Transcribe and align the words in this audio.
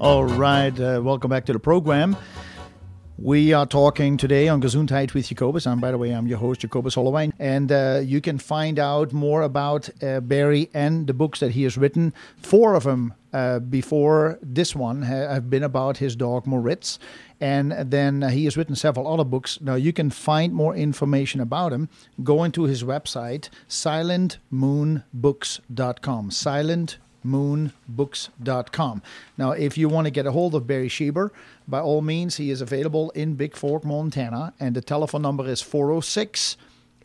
All 0.00 0.24
right, 0.24 0.78
uh, 0.78 1.00
welcome 1.02 1.30
back 1.30 1.46
to 1.46 1.52
the 1.52 1.60
program. 1.60 2.16
We 3.16 3.52
are 3.52 3.64
talking 3.64 4.16
today 4.16 4.48
on 4.48 4.60
Gesundheit 4.60 5.14
with 5.14 5.28
Jacobus. 5.28 5.66
And 5.66 5.80
by 5.80 5.92
the 5.92 5.98
way, 5.98 6.10
I'm 6.10 6.26
your 6.26 6.38
host, 6.38 6.62
Jacobus 6.62 6.96
Holloway. 6.96 7.30
And 7.38 7.70
uh, 7.70 8.00
you 8.02 8.20
can 8.20 8.38
find 8.38 8.80
out 8.80 9.12
more 9.12 9.42
about 9.42 9.88
uh, 10.02 10.18
Barry 10.18 10.68
and 10.74 11.06
the 11.06 11.14
books 11.14 11.38
that 11.38 11.52
he 11.52 11.62
has 11.62 11.78
written. 11.78 12.12
Four 12.36 12.74
of 12.74 12.82
them 12.82 13.14
uh, 13.32 13.60
before 13.60 14.40
this 14.42 14.74
one 14.74 15.02
have 15.02 15.48
been 15.48 15.62
about 15.62 15.98
his 15.98 16.16
dog 16.16 16.44
Moritz. 16.44 16.98
And 17.40 17.70
then 17.70 18.22
he 18.22 18.46
has 18.46 18.56
written 18.56 18.74
several 18.74 19.06
other 19.06 19.24
books. 19.24 19.60
Now, 19.60 19.76
you 19.76 19.92
can 19.92 20.10
find 20.10 20.52
more 20.52 20.74
information 20.74 21.40
about 21.40 21.72
him 21.72 21.88
going 22.22 22.50
to 22.52 22.62
his 22.64 22.82
website, 22.82 23.48
silentmoonbooks.com. 23.68 26.30
Silent 26.32 26.98
moonbooks.com. 27.24 29.02
Now, 29.38 29.52
if 29.52 29.78
you 29.78 29.88
want 29.88 30.06
to 30.06 30.10
get 30.10 30.26
a 30.26 30.32
hold 30.32 30.54
of 30.54 30.66
Barry 30.66 30.88
Schieber, 30.88 31.30
by 31.66 31.80
all 31.80 32.02
means, 32.02 32.36
he 32.36 32.50
is 32.50 32.60
available 32.60 33.10
in 33.10 33.36
Bigfork, 33.36 33.84
Montana, 33.84 34.52
and 34.60 34.76
the 34.76 34.80
telephone 34.80 35.22
number 35.22 35.46
is 35.46 35.62
406 35.62 36.56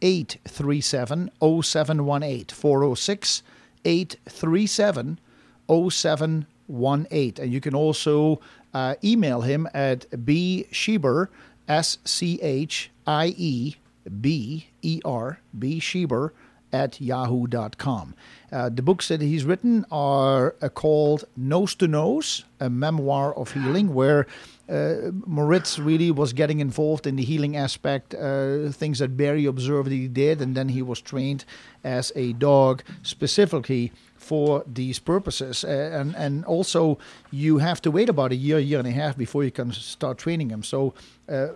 837 0.02 1.32
0718. 1.40 2.46
406 2.56 3.44
837 3.86 5.20
0718. 5.68 7.44
And 7.44 7.54
you 7.54 7.62
can 7.62 7.76
also 7.76 8.42
uh, 8.74 8.96
email 9.04 9.42
him 9.42 9.68
at 9.74 10.10
bschieber, 10.12 11.28
S 11.68 11.98
C 12.04 12.40
H 12.42 12.92
I 13.08 13.34
E 13.38 13.76
B 14.22 14.68
E 14.82 15.02
R, 15.06 15.40
B 15.58 15.80
Schieber 15.80 16.32
at 16.72 17.00
yahoo.com. 17.02 18.16
Uh, 18.52 18.70
the 18.70 18.82
books 18.82 19.08
that 19.10 19.22
he's 19.22 19.46
written 19.46 19.86
are 19.92 20.56
uh, 20.62 20.70
called 20.70 21.26
Nose 21.38 21.76
to 21.76 21.88
Nose, 21.88 22.46
a 22.60 22.70
memoir 22.70 23.34
of 23.36 23.52
healing, 23.52 23.94
where 23.94 24.26
uh, 24.70 25.12
Moritz 25.26 25.80
really 25.80 26.12
was 26.12 26.34
getting 26.34 26.60
involved 26.60 27.08
in 27.08 27.16
the 27.16 27.24
healing 27.24 27.56
aspect, 27.56 28.14
uh, 28.14 28.70
things 28.70 29.00
that 29.00 29.18
Barry 29.18 29.46
observed 29.46 29.92
he 29.92 30.08
did, 30.08 30.42
and 30.42 30.56
then 30.56 30.70
he 30.70 30.82
was 30.82 31.02
trained 31.02 31.46
as 31.84 32.12
a 32.16 32.34
dog 32.34 32.84
specifically 33.04 33.92
for 34.16 34.64
these 34.68 35.00
purposes. 35.00 35.64
Uh, 35.64 35.90
and, 35.94 36.16
and 36.16 36.46
also, 36.46 36.98
you 37.32 37.58
have 37.58 37.82
to 37.82 37.92
wait 37.92 38.10
about 38.10 38.32
a 38.32 38.36
year, 38.36 38.60
year 38.60 38.80
and 38.80 38.88
a 38.88 38.92
half 38.92 39.18
before 39.18 39.44
you 39.44 39.52
can 39.52 39.72
start 39.72 40.18
training 40.18 40.50
him. 40.50 40.62
So, 40.62 40.94
uh, 41.28 41.48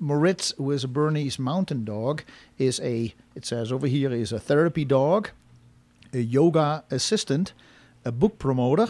Moritz, 0.00 0.52
who 0.56 0.70
is 0.70 0.82
a 0.82 0.88
Bernese 0.88 1.40
mountain 1.40 1.84
dog, 1.84 2.24
is 2.58 2.80
a, 2.80 3.14
it 3.34 3.44
says 3.44 3.70
over 3.70 3.86
here, 3.86 4.10
is 4.10 4.32
a 4.32 4.40
therapy 4.40 4.84
dog, 4.84 5.28
a 6.14 6.18
yoga 6.18 6.82
assistant, 6.90 7.52
a 8.04 8.10
book 8.10 8.38
promoter, 8.38 8.88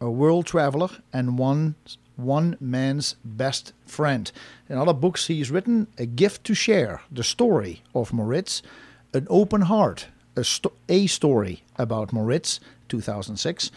a 0.00 0.10
world 0.10 0.46
traveler, 0.46 0.90
and 1.12 1.38
one 1.38 1.74
one 2.16 2.54
man's 2.60 3.16
best 3.24 3.72
friend. 3.86 4.30
In 4.68 4.76
other 4.76 4.92
books 4.92 5.28
he's 5.28 5.50
written, 5.50 5.86
A 5.96 6.04
Gift 6.04 6.44
to 6.44 6.54
Share, 6.54 7.00
the 7.10 7.24
story 7.24 7.82
of 7.94 8.12
Moritz, 8.12 8.62
An 9.14 9.26
Open 9.30 9.62
Heart, 9.62 10.08
a, 10.36 10.44
sto- 10.44 10.72
a 10.88 11.06
story 11.06 11.62
about 11.76 12.12
Moritz, 12.12 12.60
2006, 12.90 13.70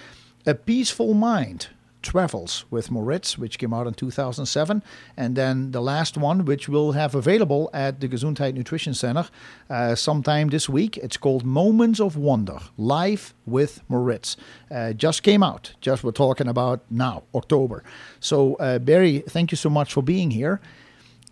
A 0.45 0.55
Peaceful 0.55 1.13
Mind, 1.13 1.67
Travels 2.03 2.65
with 2.69 2.91
Moritz, 2.91 3.37
which 3.37 3.57
came 3.57 3.73
out 3.73 3.87
in 3.87 3.93
2007. 3.93 4.83
And 5.17 5.35
then 5.35 5.71
the 5.71 5.81
last 5.81 6.17
one, 6.17 6.45
which 6.45 6.69
we'll 6.69 6.91
have 6.91 7.15
available 7.15 7.69
at 7.73 7.99
the 7.99 8.07
Gesundheit 8.07 8.53
Nutrition 8.53 8.93
Center 8.93 9.27
uh, 9.69 9.95
sometime 9.95 10.49
this 10.49 10.69
week. 10.69 10.97
It's 10.97 11.17
called 11.17 11.43
Moments 11.45 11.99
of 11.99 12.15
Wonder 12.15 12.59
Life 12.77 13.33
with 13.45 13.81
Moritz. 13.89 14.37
Uh, 14.69 14.93
just 14.93 15.23
came 15.23 15.41
out, 15.41 15.73
just 15.81 16.03
we're 16.03 16.11
talking 16.11 16.47
about 16.47 16.81
now, 16.89 17.23
October. 17.33 17.83
So, 18.19 18.55
uh, 18.55 18.79
Barry, 18.79 19.23
thank 19.27 19.51
you 19.51 19.57
so 19.57 19.69
much 19.69 19.93
for 19.93 20.03
being 20.03 20.31
here. 20.31 20.61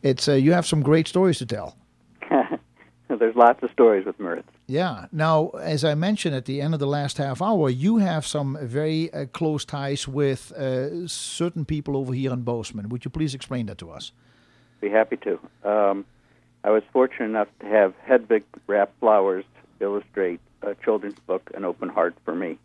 It's 0.02 0.28
uh, 0.28 0.34
You 0.34 0.54
have 0.54 0.66
some 0.66 0.82
great 0.82 1.08
stories 1.08 1.38
to 1.40 1.46
tell. 1.46 1.76
There's 3.22 3.36
lots 3.36 3.62
of 3.62 3.70
stories 3.70 4.04
with 4.04 4.20
Moritz. 4.20 4.50
Yeah. 4.66 5.06
Now, 5.12 5.50
as 5.50 5.86
I 5.86 5.94
mentioned 5.94 6.34
at 6.34 6.46
the 6.46 6.60
end 6.60 6.74
of 6.74 6.80
the 6.80 6.88
last 6.88 7.20
half 7.20 7.40
hour, 7.40 7.70
you 7.70 7.98
have 7.98 8.26
some 8.26 8.58
very 8.60 9.14
uh, 9.14 9.28
close 9.28 9.64
ties 9.64 10.08
with 10.08 10.52
uh, 10.54 11.08
certain 11.08 11.64
people 11.64 11.96
over 11.96 12.14
here 12.14 12.34
in 12.34 12.42
Bozeman. 12.42 12.90
Would 12.90 13.06
you 13.06 13.12
please 13.12 13.36
explain 13.36 13.68
that 13.68 13.78
to 13.78 13.92
us? 13.92 14.12
Be 14.80 14.90
happy 14.90 15.18
to. 15.18 15.40
Um, 15.64 16.04
I 16.64 16.72
was 16.72 16.82
fortunate 16.92 17.26
enough 17.26 17.48
to 17.60 17.68
have 17.68 17.94
Hedvig 18.10 18.42
Rapp 18.66 18.92
Flowers 19.00 19.46
illustrate 19.80 20.40
a 20.64 20.74
children's 20.74 21.20
book, 21.28 21.52
An 21.54 21.64
Open 21.64 21.90
Heart, 21.90 22.16
for 22.26 22.34
me. 22.34 22.58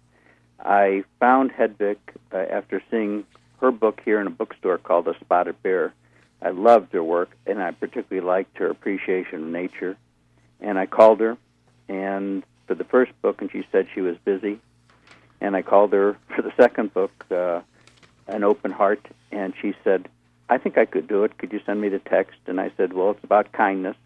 I 0.58 1.04
found 1.20 1.52
Hedvig 1.52 1.98
uh, 2.32 2.38
after 2.38 2.82
seeing 2.90 3.26
her 3.60 3.70
book 3.70 4.00
here 4.02 4.22
in 4.22 4.26
a 4.26 4.30
bookstore 4.30 4.78
called 4.78 5.04
The 5.04 5.16
Spotted 5.20 5.62
Bear. 5.62 5.92
I 6.40 6.48
loved 6.48 6.94
her 6.94 7.04
work, 7.04 7.36
and 7.46 7.62
I 7.62 7.72
particularly 7.72 8.26
liked 8.26 8.56
her 8.56 8.70
appreciation 8.70 9.42
of 9.42 9.48
nature. 9.48 9.98
And 10.60 10.78
I 10.78 10.86
called 10.86 11.20
her 11.20 11.36
and 11.88 12.42
for 12.66 12.74
the 12.74 12.84
first 12.84 13.12
book, 13.22 13.40
and 13.40 13.50
she 13.50 13.64
said 13.70 13.86
she 13.94 14.00
was 14.00 14.16
busy. 14.24 14.58
And 15.40 15.54
I 15.54 15.62
called 15.62 15.92
her 15.92 16.16
for 16.34 16.42
the 16.42 16.52
second 16.56 16.92
book, 16.92 17.12
uh, 17.30 17.60
An 18.26 18.44
Open 18.44 18.70
Heart, 18.70 19.06
and 19.30 19.54
she 19.60 19.74
said, 19.84 20.08
I 20.48 20.58
think 20.58 20.78
I 20.78 20.84
could 20.84 21.08
do 21.08 21.24
it. 21.24 21.38
Could 21.38 21.52
you 21.52 21.60
send 21.66 21.80
me 21.80 21.88
the 21.88 21.98
text? 21.98 22.38
And 22.46 22.60
I 22.60 22.70
said, 22.76 22.92
Well, 22.92 23.10
it's 23.10 23.24
about 23.24 23.52
kindness. 23.52 23.96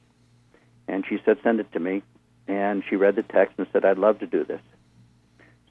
And 0.89 1.05
she 1.07 1.19
said, 1.25 1.39
Send 1.43 1.61
it 1.61 1.71
to 1.73 1.81
me. 1.81 2.03
And 2.49 2.83
she 2.89 2.97
read 2.97 3.17
the 3.17 3.23
text 3.23 3.55
and 3.59 3.67
said, 3.73 3.85
I'd 3.85 3.99
love 3.99 4.19
to 4.21 4.27
do 4.27 4.45
this. 4.45 4.61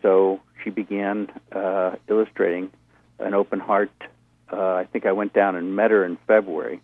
So 0.01 0.39
she 0.63 0.69
began 0.69 1.29
uh, 1.51 1.95
illustrating 2.07 2.71
an 3.17 3.33
open 3.33 3.59
heart. 3.59 3.91
Uh, 4.51 4.75
I 4.75 4.85
think 4.85 5.05
I 5.05 5.11
went 5.11 5.33
down 5.33 5.55
and 5.55 5.75
met 5.75 5.91
her 5.91 6.05
in 6.05 6.17
February. 6.27 6.81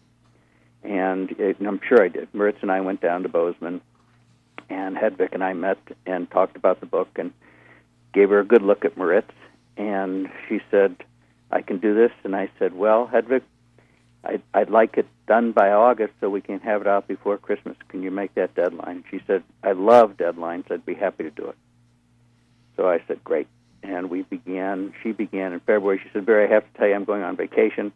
And, 0.86 1.32
it, 1.40 1.58
I'm 1.60 1.80
sure 1.88 2.04
I 2.04 2.10
did. 2.10 2.28
Moritz 2.34 2.60
and 2.62 2.72
I 2.72 2.82
went 2.82 3.02
down 3.02 3.24
to 3.24 3.30
Bozeman 3.30 3.82
and 4.70 4.96
Hedvig 4.96 5.34
and 5.34 5.44
I 5.44 5.54
met 5.54 5.80
and 6.06 6.30
talked 6.30 6.56
about 6.56 6.80
the 6.80 6.86
book 6.86 7.10
and 7.16 7.34
gave 8.14 8.30
her 8.30 8.40
a 8.40 8.46
good 8.46 8.62
look 8.62 8.86
at 8.86 8.98
Moritz. 8.98 9.32
And 9.78 10.30
she 10.48 10.60
said, 10.72 10.96
I 11.52 11.62
can 11.62 11.80
do 11.80 11.94
this. 11.94 12.12
And 12.24 12.36
I 12.36 12.50
said, 12.60 12.74
Well, 12.74 13.10
Hedvig, 13.12 13.42
I'd, 14.24 14.42
I'd 14.54 14.70
like 14.70 14.98
it 14.98 15.08
done 15.28 15.52
by 15.52 15.72
August 15.72 16.14
so 16.20 16.30
we 16.30 16.42
can 16.42 16.60
have 16.60 16.82
it 16.82 16.88
out 16.88 17.08
before 17.08 17.38
Christmas. 17.38 17.78
Can 17.90 18.04
you 18.04 18.12
make 18.12 18.34
that 18.36 18.56
deadline? 18.56 19.04
She 19.12 19.22
said, 19.28 19.44
I 19.64 19.74
love 19.74 20.18
deadlines. 20.18 20.72
I'd 20.72 20.86
be 20.86 20.96
happy 20.96 21.24
to 21.24 21.32
do 21.32 21.48
it. 21.50 21.58
So 22.78 22.88
I 22.88 23.02
said, 23.08 23.24
Great. 23.24 23.48
And 23.84 24.10
we 24.10 24.24
began, 24.24 24.94
she 25.04 25.12
began 25.12 25.54
in 25.54 25.60
February. 25.60 26.00
She 26.04 26.10
said, 26.12 26.26
Barry, 26.26 26.48
I 26.48 26.54
have 26.54 26.72
to 26.72 26.78
tell 26.78 26.88
you, 26.88 26.96
I'm 26.96 27.06
going 27.06 27.22
on 27.22 27.36
vacation 27.36 27.92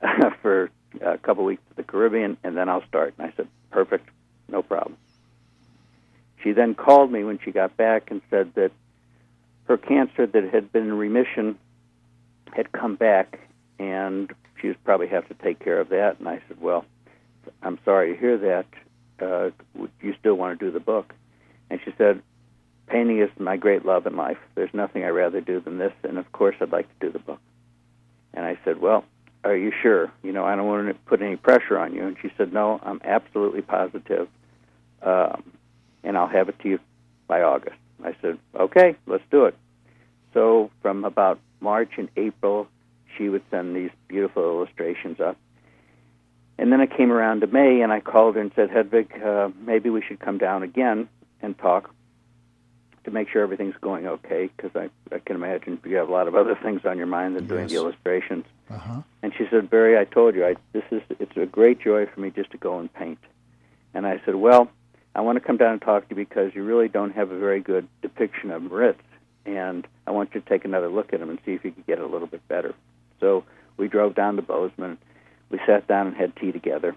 for 0.42 0.70
a 1.00 1.18
couple 1.18 1.44
weeks 1.44 1.62
to 1.70 1.76
the 1.76 1.82
Caribbean, 1.82 2.36
and 2.44 2.56
then 2.56 2.68
I'll 2.68 2.86
start. 2.86 3.14
And 3.18 3.26
I 3.26 3.34
said, 3.36 3.48
Perfect, 3.70 4.08
no 4.48 4.62
problem. 4.62 4.96
She 6.42 6.52
then 6.52 6.74
called 6.74 7.10
me 7.10 7.24
when 7.24 7.38
she 7.38 7.50
got 7.50 7.76
back 7.76 8.10
and 8.10 8.20
said 8.30 8.52
that 8.54 8.70
her 9.64 9.78
cancer 9.78 10.26
that 10.26 10.44
had 10.52 10.72
been 10.72 10.84
in 10.84 10.94
remission 10.94 11.58
had 12.52 12.70
come 12.70 12.96
back 12.96 13.40
and 13.78 14.32
she 14.60 14.68
would 14.68 14.84
probably 14.84 15.08
have 15.08 15.26
to 15.28 15.34
take 15.34 15.58
care 15.58 15.80
of 15.80 15.88
that. 15.88 16.18
And 16.18 16.28
I 16.28 16.40
said, 16.48 16.60
Well, 16.60 16.84
I'm 17.62 17.78
sorry 17.84 18.14
to 18.14 18.20
hear 18.20 18.38
that. 18.38 18.66
Uh, 19.20 19.50
would 19.74 19.90
you 20.00 20.14
still 20.18 20.34
want 20.34 20.58
to 20.58 20.64
do 20.64 20.70
the 20.70 20.80
book? 20.80 21.14
And 21.70 21.80
she 21.84 21.92
said, 21.96 22.22
Painting 22.86 23.20
is 23.20 23.30
my 23.38 23.56
great 23.56 23.84
love 23.84 24.06
in 24.06 24.16
life. 24.16 24.38
There's 24.54 24.72
nothing 24.74 25.04
I'd 25.04 25.10
rather 25.10 25.40
do 25.40 25.60
than 25.60 25.78
this, 25.78 25.92
and 26.02 26.18
of 26.18 26.30
course 26.32 26.56
I'd 26.60 26.72
like 26.72 26.88
to 26.88 27.06
do 27.06 27.12
the 27.12 27.18
book. 27.18 27.40
And 28.34 28.44
I 28.44 28.58
said, 28.64 28.80
Well, 28.80 29.04
are 29.44 29.56
you 29.56 29.72
sure? 29.82 30.10
You 30.22 30.32
know, 30.32 30.44
I 30.44 30.56
don't 30.56 30.66
want 30.66 30.88
to 30.88 30.94
put 31.06 31.22
any 31.22 31.36
pressure 31.36 31.78
on 31.78 31.94
you. 31.94 32.06
And 32.06 32.16
she 32.20 32.30
said, 32.36 32.52
No, 32.52 32.80
I'm 32.82 33.00
absolutely 33.04 33.62
positive. 33.62 34.28
Um, 35.02 35.52
and 36.02 36.16
I'll 36.16 36.28
have 36.28 36.48
it 36.48 36.58
to 36.60 36.68
you 36.68 36.78
by 37.26 37.42
August. 37.42 37.76
I 38.04 38.14
said, 38.20 38.38
okay, 38.54 38.96
let's 39.06 39.24
do 39.30 39.46
it. 39.46 39.56
So 40.32 40.70
from 40.82 41.04
about 41.04 41.38
March 41.60 41.92
and 41.96 42.08
April, 42.16 42.68
she 43.16 43.28
would 43.28 43.42
send 43.50 43.74
these 43.74 43.90
beautiful 44.08 44.42
illustrations 44.42 45.20
up. 45.20 45.36
And 46.58 46.70
then 46.72 46.80
it 46.80 46.96
came 46.96 47.10
around 47.10 47.40
to 47.40 47.46
May, 47.46 47.80
and 47.80 47.92
I 47.92 48.00
called 48.00 48.36
her 48.36 48.40
and 48.40 48.52
said, 48.54 48.70
Hedvig, 48.70 49.24
uh, 49.24 49.50
maybe 49.64 49.90
we 49.90 50.02
should 50.02 50.20
come 50.20 50.38
down 50.38 50.62
again 50.62 51.08
and 51.40 51.56
talk 51.58 51.92
to 53.04 53.10
make 53.10 53.28
sure 53.28 53.42
everything's 53.42 53.74
going 53.80 54.06
okay, 54.06 54.50
because 54.56 54.70
I, 54.76 54.88
I 55.14 55.18
can 55.18 55.36
imagine 55.36 55.80
you 55.84 55.96
have 55.96 56.08
a 56.08 56.12
lot 56.12 56.28
of 56.28 56.34
other 56.34 56.56
things 56.62 56.82
on 56.84 56.96
your 56.96 57.06
mind 57.06 57.36
than 57.36 57.44
yes. 57.44 57.48
doing 57.48 57.66
the 57.68 57.74
illustrations. 57.74 58.44
Uh-huh. 58.70 59.02
And 59.22 59.32
she 59.36 59.44
said, 59.50 59.70
Barry, 59.70 59.98
I 59.98 60.04
told 60.04 60.34
you, 60.34 60.44
I, 60.46 60.56
this 60.72 60.84
is 60.90 61.02
it's 61.18 61.36
a 61.36 61.46
great 61.46 61.80
joy 61.80 62.06
for 62.06 62.20
me 62.20 62.30
just 62.30 62.50
to 62.52 62.58
go 62.58 62.78
and 62.78 62.92
paint. 62.92 63.18
And 63.92 64.06
I 64.06 64.20
said, 64.24 64.34
well, 64.36 64.70
I 65.14 65.20
want 65.20 65.36
to 65.36 65.44
come 65.44 65.56
down 65.56 65.72
and 65.72 65.82
talk 65.82 66.08
to 66.08 66.14
you 66.14 66.16
because 66.16 66.54
you 66.54 66.64
really 66.64 66.88
don't 66.88 67.14
have 67.14 67.30
a 67.30 67.38
very 67.38 67.60
good 67.60 67.86
depiction 68.02 68.50
of 68.50 68.62
Moritz, 68.62 69.00
and 69.46 69.86
I 70.06 70.10
want 70.10 70.34
you 70.34 70.40
to 70.40 70.48
take 70.48 70.64
another 70.64 70.88
look 70.88 71.12
at 71.12 71.20
him 71.20 71.30
and 71.30 71.38
see 71.44 71.52
if 71.52 71.64
you 71.64 71.70
could 71.70 71.86
get 71.86 71.98
it 71.98 72.04
a 72.04 72.08
little 72.08 72.26
bit 72.26 72.46
better. 72.48 72.74
So 73.20 73.44
we 73.76 73.86
drove 73.88 74.14
down 74.14 74.36
to 74.36 74.42
Bozeman. 74.42 74.98
We 75.50 75.60
sat 75.66 75.86
down 75.86 76.08
and 76.08 76.16
had 76.16 76.34
tea 76.36 76.50
together. 76.50 76.96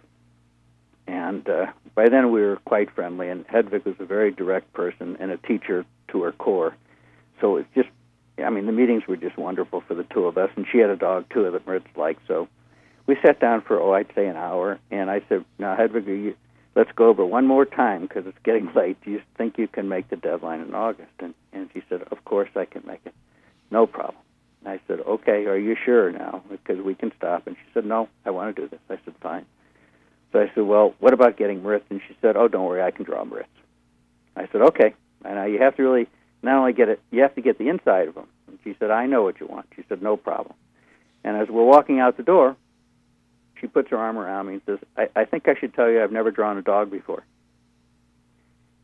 And 1.06 1.48
uh, 1.48 1.68
by 1.96 2.10
then 2.10 2.32
we 2.32 2.42
were 2.42 2.58
quite 2.66 2.92
friendly, 2.92 3.30
and 3.30 3.48
Hedvig 3.48 3.86
was 3.86 3.96
a 4.00 4.06
very 4.06 4.32
direct 4.32 4.74
person 4.74 5.18
and 5.20 5.32
a 5.32 5.38
teacher 5.38 5.86
to 6.10 6.24
her 6.24 6.32
core. 6.32 6.76
So 7.40 7.58
it's 7.58 7.70
just 7.76 7.90
I 8.44 8.50
mean, 8.50 8.66
the 8.66 8.72
meetings 8.72 9.08
were 9.08 9.18
just 9.18 9.38
wonderful 9.38 9.82
for 9.82 9.96
the 9.96 10.04
two 10.04 10.26
of 10.26 10.38
us, 10.38 10.50
and 10.56 10.66
she 10.72 10.78
had 10.78 10.90
a 10.90 10.96
dog 10.96 11.26
too 11.34 11.50
that 11.50 11.66
Moritz 11.66 11.88
liked. 11.96 12.22
So 12.28 12.48
we 13.08 13.18
sat 13.26 13.40
down 13.40 13.62
for 13.62 13.80
oh, 13.80 13.94
I'd 13.94 14.14
say 14.14 14.28
an 14.28 14.36
hour, 14.36 14.80
and 14.92 15.10
I 15.10 15.22
said, 15.28 15.44
"Now, 15.58 15.76
Hedvig, 15.76 16.06
you, 16.06 16.36
let's 16.76 16.92
go 16.96 17.08
over 17.08 17.26
one 17.26 17.48
more 17.48 17.66
time 17.66 18.04
because 18.04 18.28
it's 18.28 18.38
getting 18.44 18.72
late. 18.76 18.98
Do 19.04 19.12
you 19.12 19.22
think 19.38 19.58
you 19.58 19.68
can 19.68 19.90
make 19.90 20.10
the 20.10 20.16
deadline 20.16 20.62
in 20.62 20.76
August?" 20.76 21.12
And 21.20 21.34
and 21.52 21.70
she 21.74 21.82
said, 21.90 22.04
"Of 22.12 22.24
course 22.26 22.50
I 22.56 22.66
can 22.66 22.84
make 22.86 23.02
it, 23.06 23.16
no 23.72 23.88
problem." 23.88 24.22
And 24.64 24.70
I 24.74 24.80
said, 24.88 25.00
"Okay, 25.00 25.46
are 25.46 25.58
you 25.58 25.76
sure 25.76 26.12
now? 26.12 26.44
Because 26.50 26.80
we 26.80 26.94
can 26.94 27.12
stop." 27.18 27.48
And 27.48 27.56
she 27.56 27.72
said, 27.74 27.86
"No, 27.86 28.08
I 28.26 28.30
want 28.30 28.56
to 28.56 28.62
do 28.62 28.68
this." 28.68 28.80
I 28.90 29.00
said, 29.04 29.16
"Fine." 29.22 29.46
So 30.32 30.42
I 30.42 30.52
said, 30.54 30.64
"Well, 30.64 30.94
what 31.00 31.14
about 31.14 31.38
getting 31.38 31.64
Moritz?" 31.64 31.86
And 31.90 32.02
she 32.08 32.16
said, 32.22 32.38
"Oh, 32.38 32.48
don't 32.48 32.66
worry, 32.66 32.84
I 32.84 32.92
can 32.92 33.06
draw 33.06 33.24
Moritz." 33.26 33.50
I 34.36 34.48
said, 34.52 34.62
"Okay." 34.62 34.94
And 35.26 35.40
uh, 35.40 35.46
you 35.46 35.60
have 35.60 35.76
to 35.78 35.84
really 35.84 36.08
not 36.42 36.60
only 36.60 36.74
get 36.74 36.90
it, 36.90 37.02
you 37.12 37.22
have 37.22 37.36
to 37.36 37.42
get 37.42 37.58
the 37.58 37.70
inside 37.70 38.08
of 38.08 38.16
them. 38.16 38.28
And 38.48 38.60
she 38.64 38.76
said, 38.80 38.92
"I 38.92 39.06
know 39.06 39.24
what 39.24 39.40
you 39.40 39.48
want." 39.48 39.68
She 39.76 39.84
said, 39.90 40.02
"No 40.02 40.18
problem." 40.18 40.56
And 41.24 41.36
as 41.36 41.50
we're 41.50 41.66
walking 41.66 42.00
out 42.00 42.18
the 42.18 42.24
door, 42.24 42.56
she 43.60 43.68
puts 43.68 43.90
her 43.90 43.98
arm 43.98 44.18
around 44.18 44.48
me 44.48 44.54
and 44.54 44.62
says, 44.66 44.80
I, 44.96 45.22
I 45.22 45.26
think 45.26 45.48
I 45.48 45.56
should 45.60 45.74
tell 45.74 45.90
you 45.90 46.02
I've 46.02 46.12
never 46.12 46.32
drawn 46.32 46.58
a 46.58 46.62
dog 46.62 46.92
before. 46.92 47.24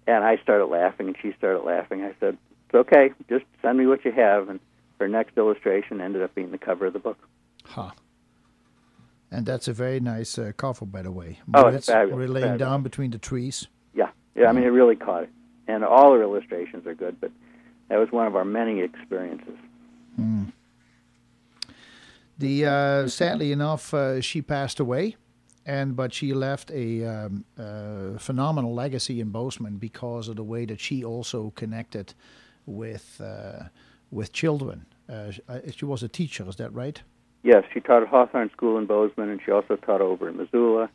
And 0.06 0.24
I 0.24 0.38
started 0.38 0.66
laughing, 0.66 1.08
and 1.08 1.16
she 1.22 1.34
started 1.38 1.62
laughing. 1.64 2.04
I 2.04 2.14
said, 2.20 2.38
It's 2.66 2.76
okay, 2.76 3.12
just 3.30 3.46
send 3.62 3.78
me 3.78 3.88
what 3.88 4.04
you 4.04 4.12
have. 4.12 4.50
And 4.50 4.60
her 5.00 5.08
next 5.08 5.38
illustration 5.38 6.02
ended 6.02 6.22
up 6.22 6.36
being 6.36 6.52
the 6.52 6.58
cover 6.58 6.88
of 6.88 6.94
the 6.94 7.00
book. 7.00 7.18
Huh. 7.64 7.92
And 9.32 9.46
that's 9.46 9.68
a 9.68 9.74
very 9.74 10.00
nice 10.00 10.38
uh, 10.38 10.52
cover, 10.58 10.86
by 10.86 11.02
the 11.02 11.12
way. 11.12 11.40
Oh, 11.54 11.68
it's 11.68 11.88
fabulous, 11.88 12.30
laying 12.30 12.44
fabulous. 12.44 12.60
down 12.60 12.84
between 12.84 13.12
the 13.12 13.18
trees. 13.18 13.68
Yeah, 13.96 14.10
yeah, 14.36 14.48
I 14.48 14.52
mean, 14.52 14.66
it 14.66 14.68
really 14.68 14.96
caught 14.96 15.24
it. 15.24 15.30
And 15.68 15.86
all 15.86 16.14
her 16.14 16.22
illustrations 16.22 16.86
are 16.86 16.94
good, 16.94 17.22
but 17.22 17.32
that 17.90 18.00
was 18.00 18.12
one 18.12 18.28
of 18.28 18.36
our 18.36 18.46
many 18.46 18.82
experiences. 18.82 19.58
The 22.44 22.66
uh, 22.66 23.08
sadly 23.08 23.52
enough, 23.52 23.94
uh, 23.94 24.20
she 24.20 24.42
passed 24.42 24.80
away, 24.80 25.16
and 25.66 25.96
but 25.96 26.14
she 26.14 26.34
left 26.34 26.72
a 26.72 27.06
um, 27.06 27.46
uh, 27.58 28.18
phenomenal 28.18 28.74
legacy 28.74 29.22
in 29.22 29.30
Bozeman 29.30 29.78
because 29.78 30.28
of 30.28 30.36
the 30.36 30.44
way 30.44 30.66
that 30.66 30.80
she 30.80 31.04
also 31.04 31.52
connected 31.56 32.14
with 32.66 33.22
uh, 33.24 33.66
with 34.12 34.34
children. 34.34 34.86
Uh, 35.08 35.32
uh, 35.48 35.60
she 35.76 35.86
was 35.86 36.02
a 36.02 36.08
teacher, 36.08 36.48
is 36.50 36.56
that 36.56 36.74
right? 36.74 37.02
Yes, 37.44 37.64
she 37.74 37.80
taught 37.80 38.04
at 38.04 38.10
Hawthorne 38.10 38.50
School 38.52 38.78
in 38.78 38.88
Bozeman, 38.88 39.30
and 39.30 39.40
she 39.46 39.52
also 39.52 39.76
taught 39.76 40.02
over 40.02 40.30
in 40.30 40.38
Missoula. 40.38 40.90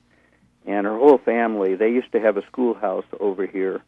And 0.67 0.87
her 0.87 0.99
whole 0.99 1.19
family, 1.19 1.77
they 1.77 1.89
used 1.89 2.13
to 2.13 2.21
have 2.21 2.37
a 2.37 2.43
schoolhouse 2.47 3.05
over 3.21 3.47
here. 3.47 3.83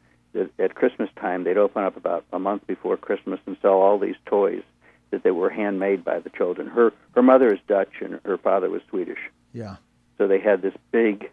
At 0.58 0.74
Christmas 0.74 1.10
time, 1.16 1.44
they'd 1.44 1.56
open 1.56 1.82
up 1.82 1.96
about 1.96 2.24
a 2.32 2.38
month 2.38 2.66
before 2.66 2.96
Christmas 2.96 3.40
and 3.46 3.56
sell 3.60 3.74
all 3.74 3.98
these 3.98 4.16
toys 4.26 4.62
that 5.10 5.24
they 5.24 5.32
were 5.32 5.50
handmade 5.50 6.04
by 6.04 6.20
the 6.20 6.30
children. 6.30 6.68
Her 6.68 6.92
her 7.14 7.22
mother 7.22 7.52
is 7.52 7.58
Dutch, 7.66 8.00
and 8.00 8.20
her 8.24 8.38
father 8.38 8.70
was 8.70 8.82
Swedish. 8.88 9.18
Yeah. 9.52 9.76
So 10.18 10.28
they 10.28 10.38
had 10.38 10.62
this 10.62 10.74
big 10.92 11.30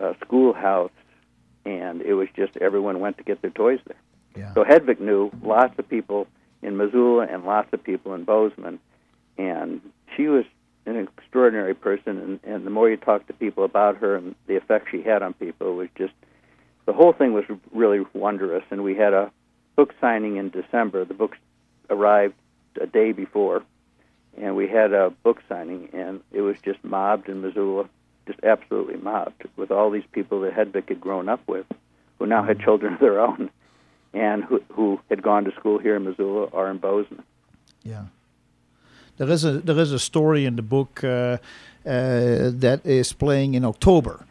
uh, 0.00 0.14
schoolhouse, 0.24 0.90
and 1.64 2.00
it 2.02 2.14
was 2.14 2.28
just 2.34 2.56
everyone 2.56 3.00
went 3.00 3.18
to 3.18 3.24
get 3.24 3.42
their 3.42 3.50
toys 3.50 3.80
there. 3.86 4.00
Yeah. 4.36 4.54
So 4.54 4.64
Hedvig 4.64 5.00
knew 5.00 5.30
lots 5.42 5.78
of 5.78 5.88
people 5.88 6.26
in 6.62 6.76
Missoula 6.76 7.26
and 7.30 7.44
lots 7.44 7.72
of 7.72 7.84
people 7.84 8.14
in 8.14 8.24
Bozeman, 8.24 8.78
and 9.36 9.80
she 10.16 10.28
was 10.28 10.44
an 10.86 10.96
extraordinary 10.96 11.74
person. 11.74 12.18
And, 12.18 12.40
and 12.44 12.66
the 12.66 12.70
more 12.70 12.88
you 12.88 12.96
talk 12.96 13.26
to 13.26 13.32
people 13.32 13.64
about 13.64 13.96
her 13.98 14.16
and 14.16 14.34
the 14.46 14.56
effect 14.56 14.88
she 14.90 15.02
had 15.02 15.22
on 15.22 15.34
people, 15.34 15.68
it 15.68 15.74
was 15.74 15.88
just 15.96 16.14
the 16.86 16.92
whole 16.92 17.12
thing 17.12 17.32
was 17.32 17.44
really 17.72 18.04
wondrous. 18.12 18.64
And 18.70 18.82
we 18.82 18.94
had 18.94 19.12
a 19.12 19.30
book 19.76 19.94
signing 20.00 20.36
in 20.36 20.50
December. 20.50 21.04
The 21.04 21.14
book 21.14 21.36
arrived 21.90 22.34
a 22.80 22.86
day 22.86 23.12
before, 23.12 23.62
and 24.36 24.56
we 24.56 24.68
had 24.68 24.92
a 24.92 25.10
book 25.10 25.40
signing, 25.48 25.88
and 25.92 26.20
it 26.32 26.40
was 26.40 26.56
just 26.62 26.82
mobbed 26.82 27.28
in 27.28 27.42
Missoula, 27.42 27.88
just 28.26 28.40
absolutely 28.42 28.96
mobbed 28.96 29.48
with 29.56 29.70
all 29.70 29.90
these 29.90 30.04
people 30.12 30.40
that 30.40 30.54
Hedvig 30.54 30.88
had 30.88 31.00
grown 31.00 31.28
up 31.28 31.46
with, 31.46 31.66
who 32.18 32.26
now 32.26 32.42
had 32.42 32.60
children 32.60 32.94
of 32.94 33.00
their 33.00 33.20
own 33.20 33.50
and 34.14 34.44
who, 34.44 34.62
who 34.72 35.00
had 35.08 35.22
gone 35.22 35.44
to 35.44 35.52
school 35.52 35.78
here 35.78 35.96
in 35.96 36.04
Missoula 36.04 36.44
or 36.52 36.70
in 36.70 36.78
Bozeman. 36.78 37.24
Yeah. 37.82 38.04
There 39.18 39.30
is 39.30 39.44
a 39.44 39.52
there 39.52 39.78
is 39.78 39.92
a 39.92 39.98
story 39.98 40.46
in 40.46 40.56
the 40.56 40.62
book 40.62 41.04
uh, 41.04 41.08
uh, 41.08 41.38
that 41.84 42.80
is 42.84 43.12
playing 43.12 43.54
in 43.54 43.64
October, 43.64 44.24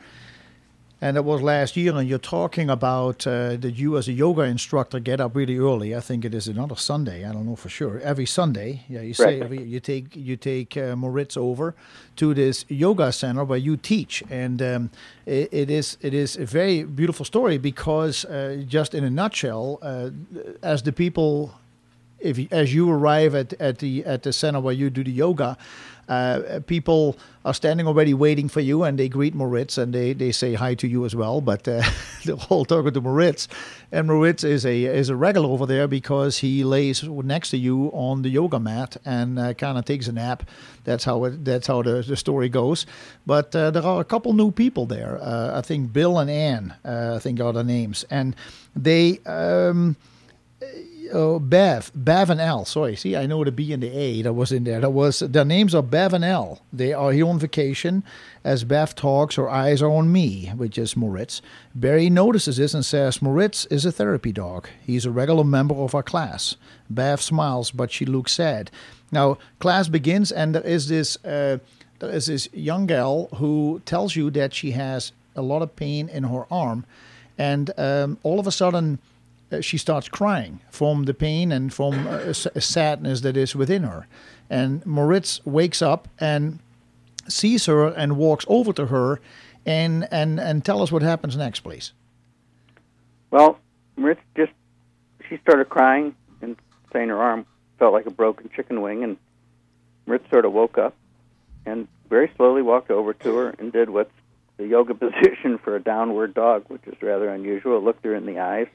and 1.02 1.18
it 1.18 1.26
was 1.26 1.42
last 1.42 1.76
year. 1.76 1.96
And 1.96 2.08
you're 2.08 2.20
talking 2.20 2.70
about 2.70 3.26
uh, 3.26 3.58
that 3.58 3.74
you, 3.76 3.98
as 3.98 4.08
a 4.08 4.12
yoga 4.12 4.44
instructor, 4.44 5.00
get 5.00 5.20
up 5.20 5.36
really 5.36 5.58
early. 5.58 5.96
I 5.96 6.00
think 6.00 6.24
it 6.26 6.34
is 6.34 6.48
another 6.48 6.76
Sunday. 6.76 7.26
I 7.26 7.34
don't 7.34 7.46
know 7.46 7.56
for 7.56 7.70
sure. 7.70 8.00
Every 8.02 8.26
Sunday, 8.28 8.84
yeah, 8.88 9.02
you 9.02 9.14
say 9.14 9.26
Right. 9.26 9.42
every, 9.44 9.64
you 9.64 9.80
take 9.80 10.16
you 10.16 10.38
take 10.38 10.78
uh, 10.78 10.96
Moritz 10.96 11.36
over 11.36 11.74
to 12.18 12.34
this 12.34 12.66
yoga 12.70 13.12
center 13.12 13.44
where 13.44 13.58
you 13.58 13.78
teach, 13.78 14.24
and 14.30 14.62
um, 14.62 14.90
it, 15.26 15.50
it 15.52 15.70
is 15.70 15.98
it 16.02 16.14
is 16.14 16.38
a 16.38 16.46
very 16.46 16.84
beautiful 16.84 17.26
story 17.26 17.58
because 17.58 18.26
uh, 18.26 18.64
just 18.68 18.94
in 18.94 19.04
a 19.04 19.10
nutshell, 19.10 19.80
uh, 19.82 20.10
as 20.62 20.84
the 20.84 20.92
people 20.92 21.54
if 22.20 22.38
as 22.52 22.72
you 22.74 22.88
arrive 22.92 23.34
at, 23.34 23.54
at 23.60 23.80
the 23.80 24.06
at 24.06 24.22
the 24.22 24.32
center 24.32 24.60
where 24.60 24.76
you 24.76 24.90
do 24.92 25.04
the 25.04 25.12
yoga, 25.12 25.58
uh, 26.08 26.60
people 26.68 27.18
are 27.44 27.54
standing 27.54 27.88
already 27.88 28.14
waiting 28.14 28.48
for 28.48 28.60
you, 28.60 28.84
and 28.84 28.98
they 29.00 29.10
greet 29.10 29.34
Moritz 29.34 29.78
and 29.78 29.94
they, 29.94 30.14
they 30.14 30.32
say 30.32 30.54
hi 30.54 30.76
to 30.76 30.88
you 30.88 31.06
as 31.06 31.16
well. 31.16 31.42
But 31.42 31.68
uh, 31.68 31.82
they're 32.26 32.36
all 32.50 32.66
talking 32.66 32.94
to 32.94 33.02
Moritz, 33.02 33.48
and 33.92 34.08
Moritz 34.08 34.44
is 34.44 34.66
a 34.66 34.86
is 34.86 35.10
a 35.10 35.16
regular 35.16 35.50
over 35.50 35.66
there 35.66 35.88
because 35.88 36.40
he 36.40 36.64
lays 36.64 37.04
next 37.04 37.50
to 37.52 37.58
you 37.58 37.90
on 37.94 38.22
the 38.22 38.30
yoga 38.30 38.60
mat 38.60 38.98
and 39.06 39.40
uh, 39.40 39.54
kind 39.54 39.78
of 39.78 39.86
takes 39.86 40.08
a 40.08 40.12
nap. 40.12 40.44
That's 40.84 41.04
how 41.04 41.24
it, 41.26 41.44
that's 41.46 41.68
how 41.68 41.82
the, 41.82 42.02
the 42.02 42.16
story 42.16 42.50
goes. 42.50 42.86
But 43.26 43.56
uh, 43.56 43.72
there 43.72 43.84
are 43.84 44.02
a 44.02 44.06
couple 44.06 44.34
new 44.34 44.52
people 44.52 44.86
there. 44.86 45.20
Uh, 45.22 45.58
I 45.58 45.62
think 45.62 45.94
Bill 45.94 46.20
and 46.20 46.30
Ann, 46.30 46.74
uh, 46.86 47.14
I 47.16 47.20
think 47.20 47.40
are 47.40 47.54
the 47.54 47.64
names, 47.64 48.06
and 48.10 48.36
they. 48.76 49.20
Um, 49.26 49.96
oh, 51.14 51.40
Bev, 51.40 51.92
Bev 51.94 52.30
and 52.30 52.42
L. 52.42 52.66
Sorry, 52.66 52.96
see, 52.96 53.16
I 53.16 53.26
know 53.26 53.44
the 53.44 53.52
B 53.52 53.74
and 53.74 53.84
the 53.84 53.96
A 53.96 54.22
that 54.24 54.34
was 54.34 54.52
in 54.52 54.64
there. 54.64 54.80
That 54.80 54.92
was 54.92 55.20
their 55.20 55.46
names 55.46 55.76
are 55.76 55.84
Bev 55.84 56.14
and. 56.14 56.22
They 56.74 56.94
are 56.94 57.12
here 57.12 57.28
on 57.28 57.40
vacation. 57.40 58.04
As 58.44 58.64
Bev 58.64 58.96
talks, 58.96 59.36
her 59.36 59.50
eyes 59.50 59.82
are 59.82 59.90
on 59.90 60.12
me, 60.12 60.48
which 60.56 60.78
is 60.78 60.96
Moritz. 60.96 61.42
Barry 61.76 62.10
notices 62.10 62.58
this 62.58 62.74
and 62.74 62.86
says, 62.86 63.22
"Moritz 63.22 63.66
is 63.68 63.86
a 63.86 63.92
therapy 63.92 64.32
dog. 64.32 64.68
He's 64.82 65.06
a 65.06 65.12
regular 65.12 65.44
member 65.44 65.76
of 65.76 65.94
our 65.94 66.04
class." 66.04 66.56
Bev 66.90 67.22
smiles, 67.22 67.72
but 67.72 67.92
she 67.92 68.06
looks 68.06 68.34
sad. 68.34 68.72
Now, 69.12 69.38
class 69.60 69.88
begins, 69.88 70.32
and 70.32 70.56
there 70.56 70.66
is 70.66 70.88
this 70.88 71.18
uh, 71.26 71.60
there 72.00 72.10
is 72.10 72.26
this 72.26 72.50
young 72.54 72.88
gal 72.88 73.30
who 73.36 73.82
tells 73.86 74.16
you 74.16 74.32
that 74.32 74.54
she 74.54 74.72
has 74.72 75.12
a 75.36 75.42
lot 75.42 75.62
of 75.62 75.76
pain 75.76 76.10
in 76.10 76.24
her 76.24 76.46
arm, 76.52 76.86
and 77.38 77.72
um, 77.78 78.18
all 78.24 78.40
of 78.40 78.48
a 78.48 78.52
sudden 78.52 79.00
she 79.60 79.78
starts 79.78 80.08
crying 80.08 80.62
from 80.70 81.04
the 81.04 81.14
pain 81.14 81.52
and 81.52 81.74
from 81.74 82.08
uh, 82.08 82.12
s- 82.12 82.48
sadness 82.60 83.22
that 83.22 83.36
is 83.36 83.56
within 83.56 83.84
her. 83.84 84.08
And 84.50 84.86
Moritz 84.86 85.46
wakes 85.46 85.82
up 85.82 86.08
and 86.20 86.60
sees 87.28 87.66
her 87.66 87.88
and 87.88 88.16
walks 88.18 88.46
over 88.48 88.72
to 88.74 88.88
her 88.88 89.20
and 89.66 90.08
and 90.12 90.40
and 90.40 90.64
tell 90.66 90.82
us 90.82 90.92
what 90.92 91.02
happens 91.02 91.36
next, 91.38 91.60
please. 91.62 91.94
Well, 93.30 93.60
Moritz 93.96 94.22
just 94.36 94.52
she 95.30 95.38
started 95.38 95.70
crying 95.70 96.16
and 96.42 96.56
saying 96.92 97.10
her 97.10 97.22
arm 97.22 97.46
felt 97.80 97.94
like 97.94 98.06
a 98.06 98.12
broken 98.12 98.50
chicken 98.56 98.82
wing, 98.82 99.04
and 99.04 99.18
Moritz 100.06 100.30
sort 100.30 100.46
of 100.46 100.54
woke 100.54 100.78
up 100.78 100.96
and 101.66 101.88
very 102.10 102.32
slowly 102.36 102.62
walked 102.62 102.92
over 102.92 103.14
to 103.14 103.36
her 103.36 103.50
and 103.60 103.72
did 103.72 103.90
what's 103.90 104.12
the 104.58 104.68
yoga 104.68 104.94
position 105.06 105.58
for 105.58 105.76
a 105.76 105.80
downward 105.80 106.34
dog, 106.34 106.66
which 106.68 106.82
is 106.88 107.02
rather 107.02 107.30
unusual. 107.30 107.82
Looked 107.82 108.04
her 108.06 108.16
in 108.16 108.26
the 108.26 108.40
eyes, 108.40 108.68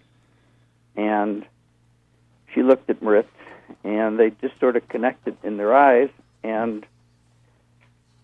and 0.97 1.45
she 2.55 2.63
looked 2.63 2.89
at 2.91 3.03
Moritz, 3.03 3.29
and 3.85 4.19
they 4.19 4.31
just 4.31 4.59
sort 4.59 4.77
of 4.77 4.89
connected 4.89 5.37
in 5.43 5.57
their 5.57 5.75
eyes, 5.75 6.09
and 6.43 6.87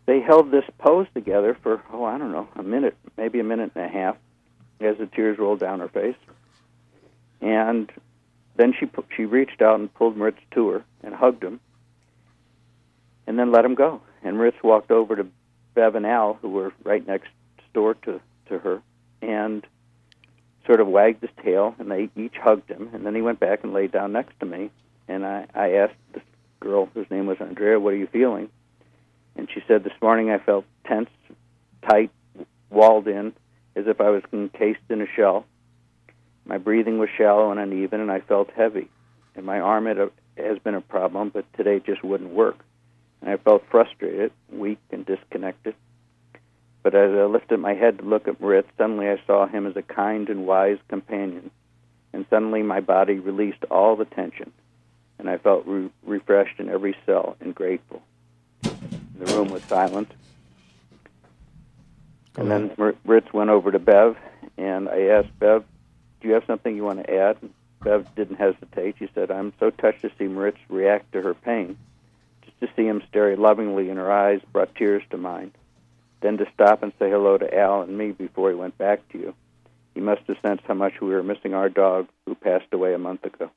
they 0.07 0.21
held 0.21 0.51
this 0.51 0.65
pose 0.79 1.07
together 1.15 1.57
for 1.63 1.83
oh 1.93 2.05
I 2.05 2.19
don't 2.19 2.33
know 2.33 2.49
a 2.57 2.63
minute, 2.63 2.97
maybe 3.17 3.41
a 3.41 3.45
minute 3.45 3.73
and 3.75 3.85
a 3.85 3.89
half, 3.89 4.17
as 4.81 4.97
the 4.99 5.07
tears 5.07 5.39
rolled 5.39 5.61
down 5.61 5.81
her 5.81 5.89
face. 5.89 6.17
And 7.41 7.91
then 8.57 8.75
she 8.79 8.87
pu- 8.87 9.05
she 9.17 9.25
reached 9.25 9.63
out 9.63 9.79
and 9.79 9.93
pulled 9.93 10.17
Moritz 10.17 10.39
to 10.53 10.69
her 10.69 10.85
and 11.03 11.15
hugged 11.15 11.43
him, 11.43 11.61
and 13.27 13.39
then 13.39 13.53
let 13.53 13.65
him 13.65 13.75
go. 13.75 14.01
And 14.23 14.37
Moritz 14.37 14.63
walked 14.63 14.91
over 14.91 15.17
to 15.17 15.27
Bev 15.75 15.95
and 15.95 16.07
Al, 16.07 16.35
who 16.35 16.49
were 16.49 16.73
right 16.85 17.07
next 17.07 17.29
door 17.75 17.95
to 17.95 18.21
to 18.47 18.59
her, 18.59 18.83
and 19.21 19.67
sort 20.67 20.81
of 20.81 20.89
wagged 20.89 21.23
his 21.23 21.31
tail, 21.43 21.75
and 21.79 21.91
they 21.91 22.09
each 22.17 22.37
hugged 22.37 22.71
him. 22.71 22.91
And 22.93 23.05
then 23.05 23.15
he 23.15 23.23
went 23.23 23.41
back 23.41 23.65
and 23.65 23.73
laid 23.73 23.93
down 23.93 24.13
next 24.13 24.39
to 24.41 24.47
me, 24.47 24.71
and 25.09 25.25
I 25.25 25.47
I 25.55 25.73
asked 25.75 25.95
this 26.13 26.23
girl, 26.61 26.89
whose 26.95 27.11
name 27.11 27.27
was 27.27 27.41
Andrea, 27.41 27.81
"What 27.81 27.95
are 27.95 27.97
you 27.97 28.07
feeling?" 28.07 28.51
And 29.37 29.49
she 29.51 29.63
said, 29.67 29.83
"This 29.83 30.01
morning 30.01 30.31
I 30.31 30.39
felt 30.39 30.65
tense, 30.85 31.11
tight, 31.89 32.11
walled 32.71 33.09
in, 33.09 33.33
as 33.75 33.87
if 33.87 34.01
I 34.01 34.11
was 34.11 34.23
encased 34.33 34.81
in 34.91 35.01
a 35.01 35.07
shell. 35.07 35.47
My 36.45 36.59
breathing 36.59 36.99
was 36.99 37.09
shallow 37.17 37.51
and 37.51 37.61
uneven, 37.61 38.01
and 38.01 38.11
I 38.11 38.21
felt 38.21 38.51
heavy. 38.51 38.89
And 39.35 39.47
my 39.47 39.61
arm 39.61 39.87
had 39.87 39.99
a, 39.99 40.11
has 40.37 40.59
been 40.59 40.75
a 40.75 40.81
problem, 40.81 41.31
but 41.31 41.45
today 41.55 41.81
just 41.81 42.03
wouldn't 42.03 42.31
work. 42.31 42.59
And 43.21 43.31
I 43.31 43.37
felt 43.37 43.65
frustrated, 43.71 44.33
weak, 44.51 44.79
and 44.91 45.07
disconnected. 45.07 45.75
But 46.83 46.95
as 46.95 47.13
I 47.13 47.25
lifted 47.25 47.61
my 47.61 47.75
head 47.75 47.99
to 47.99 48.05
look 48.05 48.27
at 48.27 48.41
Moritz, 48.41 48.69
suddenly 48.77 49.09
I 49.09 49.21
saw 49.27 49.47
him 49.47 49.67
as 49.67 49.77
a 49.77 49.83
kind 49.83 50.29
and 50.29 50.47
wise 50.47 50.79
companion. 50.89 51.51
And 52.13 52.27
suddenly 52.29 52.63
my 52.63 52.81
body 52.81 53.19
released 53.19 53.65
all 53.71 53.97
the 53.97 54.05
tension, 54.05 54.53
and 55.19 55.31
I 55.31 55.39
felt 55.39 55.67
re- 55.67 55.91
refreshed 56.05 56.59
in 56.59 56.69
every 56.69 56.97
cell 57.07 57.37
and 57.41 57.55
grateful. 57.55 58.03
The 59.19 59.27
room 59.27 59.51
was 59.51 59.63
silent. 59.69 60.13
and 62.37 62.51
then 62.51 62.71
Moritz 63.05 63.33
went 63.33 63.51
over 63.51 63.71
to 63.71 63.79
Bev, 63.79 64.17
and 64.59 64.89
I 64.89 65.03
asked 65.03 65.39
Bev, 65.39 65.65
Do 66.21 66.29
you 66.29 66.35
have 66.35 66.45
something 66.47 66.75
you 66.75 66.85
want 66.85 67.05
to 67.05 67.15
add? 67.15 67.37
And 67.41 67.53
Bev 67.85 68.07
didn't 68.17 68.37
hesitate. 68.37 68.97
She 68.99 69.09
said, 69.15 69.31
I'm 69.31 69.53
so 69.61 69.71
touched 69.71 70.03
to 70.03 70.11
see 70.19 70.25
Moritz 70.25 70.59
react 70.69 71.13
to 71.13 71.23
her 71.23 71.35
pain. 71.35 71.79
Just 72.45 72.59
to 72.61 72.69
see 72.75 72.87
him 72.87 73.03
stare 73.09 73.37
lovingly 73.37 73.89
in 73.89 73.97
her 73.97 74.11
eyes 74.11 74.41
brought 74.53 74.75
tears 74.75 75.03
to 75.11 75.17
mine. 75.17 75.53
Then 76.23 76.39
to 76.39 76.47
stop 76.55 76.83
and 76.83 76.93
say 76.99 77.11
hello 77.11 77.37
to 77.37 77.59
Al 77.59 77.83
and 77.83 77.99
me 77.99 78.13
before 78.13 78.51
he 78.51 78.55
went 78.55 78.79
back 78.79 79.07
to 79.11 79.19
you. 79.19 79.35
He 79.95 80.01
must 80.01 80.23
have 80.29 80.37
sensed 80.41 80.65
how 80.67 80.75
much 80.75 81.01
we 81.01 81.09
were 81.09 81.23
missing 81.23 81.53
our 81.53 81.69
dog 81.69 82.09
who 82.27 82.35
passed 82.35 82.73
away 82.73 82.95
a 82.95 82.99
month 82.99 83.25
ago. 83.25 83.51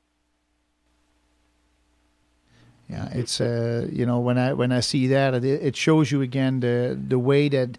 Yeah, 2.88 3.08
it's 3.12 3.40
uh, 3.40 3.88
you 3.90 4.06
know 4.06 4.20
when 4.20 4.38
I 4.38 4.52
when 4.52 4.70
I 4.70 4.80
see 4.80 5.08
that 5.08 5.34
it, 5.34 5.44
it 5.44 5.76
shows 5.76 6.12
you 6.12 6.22
again 6.22 6.60
the 6.60 6.98
the 7.08 7.18
way 7.18 7.48
that 7.48 7.78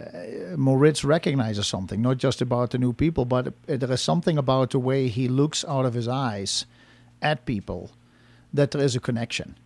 uh, 0.00 0.56
Moritz 0.56 1.04
recognizes 1.04 1.66
something, 1.66 2.00
not 2.00 2.16
just 2.16 2.40
about 2.40 2.70
the 2.70 2.78
new 2.78 2.92
people, 2.92 3.24
but 3.24 3.52
there 3.66 3.92
is 3.92 4.00
something 4.00 4.38
about 4.38 4.70
the 4.70 4.78
way 4.78 5.08
he 5.08 5.28
looks 5.28 5.64
out 5.66 5.84
of 5.84 5.92
his 5.92 6.08
eyes 6.08 6.64
at 7.20 7.44
people 7.44 7.90
that 8.54 8.70
there 8.70 8.82
is 8.82 8.96
a 8.96 9.00
connection. 9.00 9.56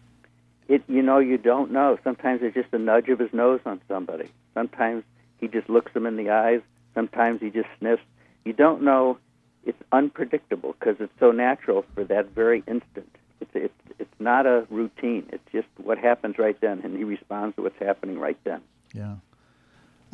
It 0.69 0.83
you 0.89 1.03
know 1.03 1.19
you 1.19 1.39
don't 1.39 1.71
know. 1.71 1.99
Sometimes 2.03 2.41
it's 2.43 2.55
just 2.55 2.73
a 2.73 2.79
nudge 2.79 3.09
of 3.09 3.19
his 3.21 3.33
nose 3.33 3.61
on 3.65 3.81
somebody. 3.87 4.31
Sometimes 4.55 5.05
he 5.39 5.49
just 5.49 5.69
looks 5.69 5.93
them 5.93 6.07
in 6.07 6.17
the 6.17 6.31
eyes. 6.31 6.61
Sometimes 6.95 7.41
he 7.41 7.51
just 7.51 7.69
sniffs. 7.79 8.03
You 8.45 8.53
don't 8.53 8.83
know. 8.83 9.19
It's 9.65 9.83
unpredictable 9.93 10.75
because 10.79 10.97
it's 10.99 11.13
so 11.21 11.31
natural 11.31 11.85
for 11.95 12.05
that 12.05 12.31
very 12.31 12.65
instant. 12.67 13.11
It's 13.41 13.51
it's 13.55 13.75
it's 13.99 14.21
not 14.21 14.47
a 14.47 14.67
routine. 14.71 15.29
It's 15.33 15.45
just 15.53 15.69
what 15.77 15.99
happens 15.99 16.39
right 16.39 16.61
then, 16.61 16.81
and 16.83 16.97
he 16.97 17.05
responds 17.05 17.57
to 17.57 17.63
what's 17.63 17.79
happening 17.79 18.19
right 18.19 18.39
then. 18.45 18.61
Yeah. 18.93 19.17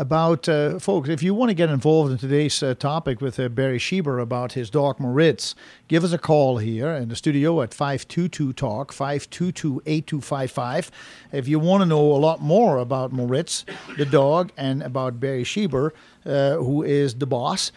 About 0.01 0.49
uh, 0.49 0.79
folks, 0.79 1.09
if 1.09 1.25
you 1.25 1.35
want 1.35 1.51
to 1.51 1.55
get 1.55 1.71
involved 1.71 2.13
in 2.13 2.19
today's 2.19 2.63
uh, 2.63 2.73
topic 2.75 3.21
with 3.21 3.41
uh, 3.41 3.49
Barry 3.49 3.81
Schieber 3.81 4.23
about 4.23 4.53
his 4.53 4.71
dog 4.71 5.01
Moritz, 5.01 5.57
give 5.89 6.05
us 6.05 6.13
a 6.13 6.19
call 6.19 6.59
here 6.59 6.91
in 6.91 7.09
the 7.09 7.17
studio 7.17 7.61
at 7.63 7.75
522 7.75 8.53
Talk, 8.53 8.93
522 8.93 9.83
8255. 9.85 10.93
If 11.33 11.49
you 11.49 11.59
want 11.59 11.83
to 11.83 11.87
know 11.87 12.13
a 12.13 12.17
lot 12.17 12.41
more 12.41 12.79
about 12.79 13.11
Moritz, 13.11 13.65
the 13.97 14.07
dog, 14.07 14.53
and 14.57 14.85
about 14.85 15.19
Barry 15.19 15.43
Schieber, 15.43 15.91
uh, 16.25 16.59
who 16.59 16.85
is 16.85 17.17
the 17.17 17.27
boss, 17.27 17.73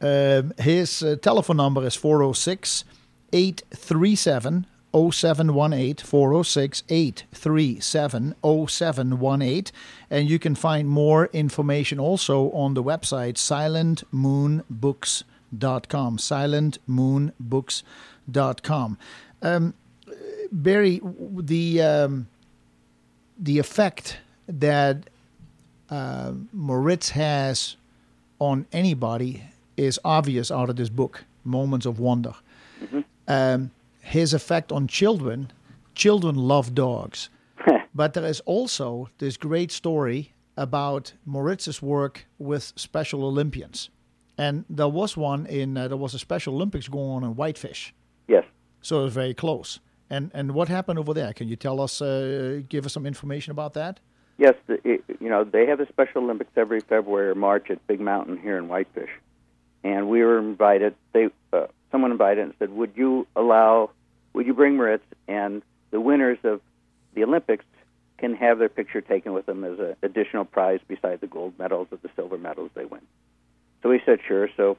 uh, 0.00 0.44
his 0.56 1.02
uh, 1.02 1.16
telephone 1.20 1.58
number 1.58 1.84
is 1.86 1.94
406 1.94 2.84
837 3.34 4.66
0718 4.96 6.04
406 6.04 6.82
837 6.88 8.34
0718. 8.42 9.72
And 10.10 10.28
you 10.30 10.38
can 10.38 10.54
find 10.54 10.88
more 10.88 11.26
information 11.32 11.98
also 11.98 12.50
on 12.52 12.74
the 12.74 12.82
website 12.82 13.34
silentmoonbooks.com. 13.34 16.16
Silentmoonbooks.com. 16.16 18.98
Um, 19.42 19.74
Barry, 20.52 21.00
the, 21.02 21.82
um, 21.82 22.28
the 23.38 23.58
effect 23.58 24.18
that 24.48 25.10
uh, 25.90 26.32
Moritz 26.52 27.10
has 27.10 27.76
on 28.38 28.66
anybody 28.72 29.42
is 29.76 29.98
obvious 30.04 30.50
out 30.50 30.70
of 30.70 30.76
this 30.76 30.88
book, 30.88 31.24
Moments 31.44 31.86
of 31.86 31.98
Wonder. 31.98 32.34
Mm-hmm. 32.82 33.00
Um, 33.28 33.70
his 34.06 34.32
effect 34.32 34.70
on 34.70 34.86
children, 34.86 35.50
children 35.94 36.36
love 36.36 36.74
dogs. 36.74 37.28
but 37.94 38.14
there 38.14 38.24
is 38.24 38.40
also 38.40 39.10
this 39.18 39.36
great 39.36 39.72
story 39.72 40.32
about 40.56 41.12
Moritz's 41.24 41.82
work 41.82 42.26
with 42.38 42.72
Special 42.76 43.24
Olympians. 43.24 43.90
And 44.38 44.64
there 44.70 44.88
was 44.88 45.16
one 45.16 45.46
in, 45.46 45.76
uh, 45.76 45.88
there 45.88 45.96
was 45.96 46.14
a 46.14 46.18
Special 46.18 46.54
Olympics 46.54 46.86
going 46.88 47.10
on 47.10 47.24
in 47.24 47.34
Whitefish. 47.34 47.92
Yes. 48.28 48.44
So 48.80 49.00
it 49.00 49.04
was 49.04 49.14
very 49.14 49.34
close. 49.34 49.80
And, 50.08 50.30
and 50.32 50.52
what 50.52 50.68
happened 50.68 51.00
over 51.00 51.12
there? 51.12 51.32
Can 51.32 51.48
you 51.48 51.56
tell 51.56 51.80
us, 51.80 52.00
uh, 52.00 52.60
give 52.68 52.86
us 52.86 52.92
some 52.92 53.06
information 53.06 53.50
about 53.50 53.74
that? 53.74 53.98
Yes, 54.38 54.54
the, 54.68 54.78
it, 54.88 55.02
you 55.20 55.28
know, 55.28 55.42
they 55.42 55.66
have 55.66 55.78
the 55.78 55.86
Special 55.86 56.22
Olympics 56.22 56.52
every 56.56 56.80
February 56.80 57.30
or 57.30 57.34
March 57.34 57.70
at 57.70 57.84
Big 57.88 58.00
Mountain 58.00 58.38
here 58.38 58.56
in 58.56 58.68
Whitefish. 58.68 59.10
And 59.82 60.08
we 60.08 60.22
were 60.22 60.38
invited, 60.38 60.94
they, 61.12 61.28
someone 61.90 62.10
invited 62.10 62.44
and 62.44 62.54
said, 62.58 62.70
"Would 62.70 62.92
you 62.96 63.26
allow? 63.36 63.90
Would 64.32 64.46
you 64.46 64.54
bring 64.54 64.76
Moritz 64.76 65.04
and 65.28 65.62
the 65.90 66.00
winners 66.00 66.38
of 66.44 66.60
the 67.14 67.24
Olympics 67.24 67.64
can 68.18 68.34
have 68.34 68.58
their 68.58 68.68
picture 68.68 69.00
taken 69.00 69.32
with 69.32 69.46
them 69.46 69.64
as 69.64 69.78
an 69.78 69.96
additional 70.02 70.44
prize 70.44 70.80
beside 70.88 71.20
the 71.20 71.26
gold 71.26 71.54
medals 71.58 71.88
or 71.90 71.98
the 72.02 72.10
silver 72.16 72.38
medals 72.38 72.70
they 72.74 72.84
win?" 72.84 73.02
So 73.82 73.88
we 73.88 74.00
said, 74.04 74.20
"Sure." 74.26 74.48
So 74.56 74.76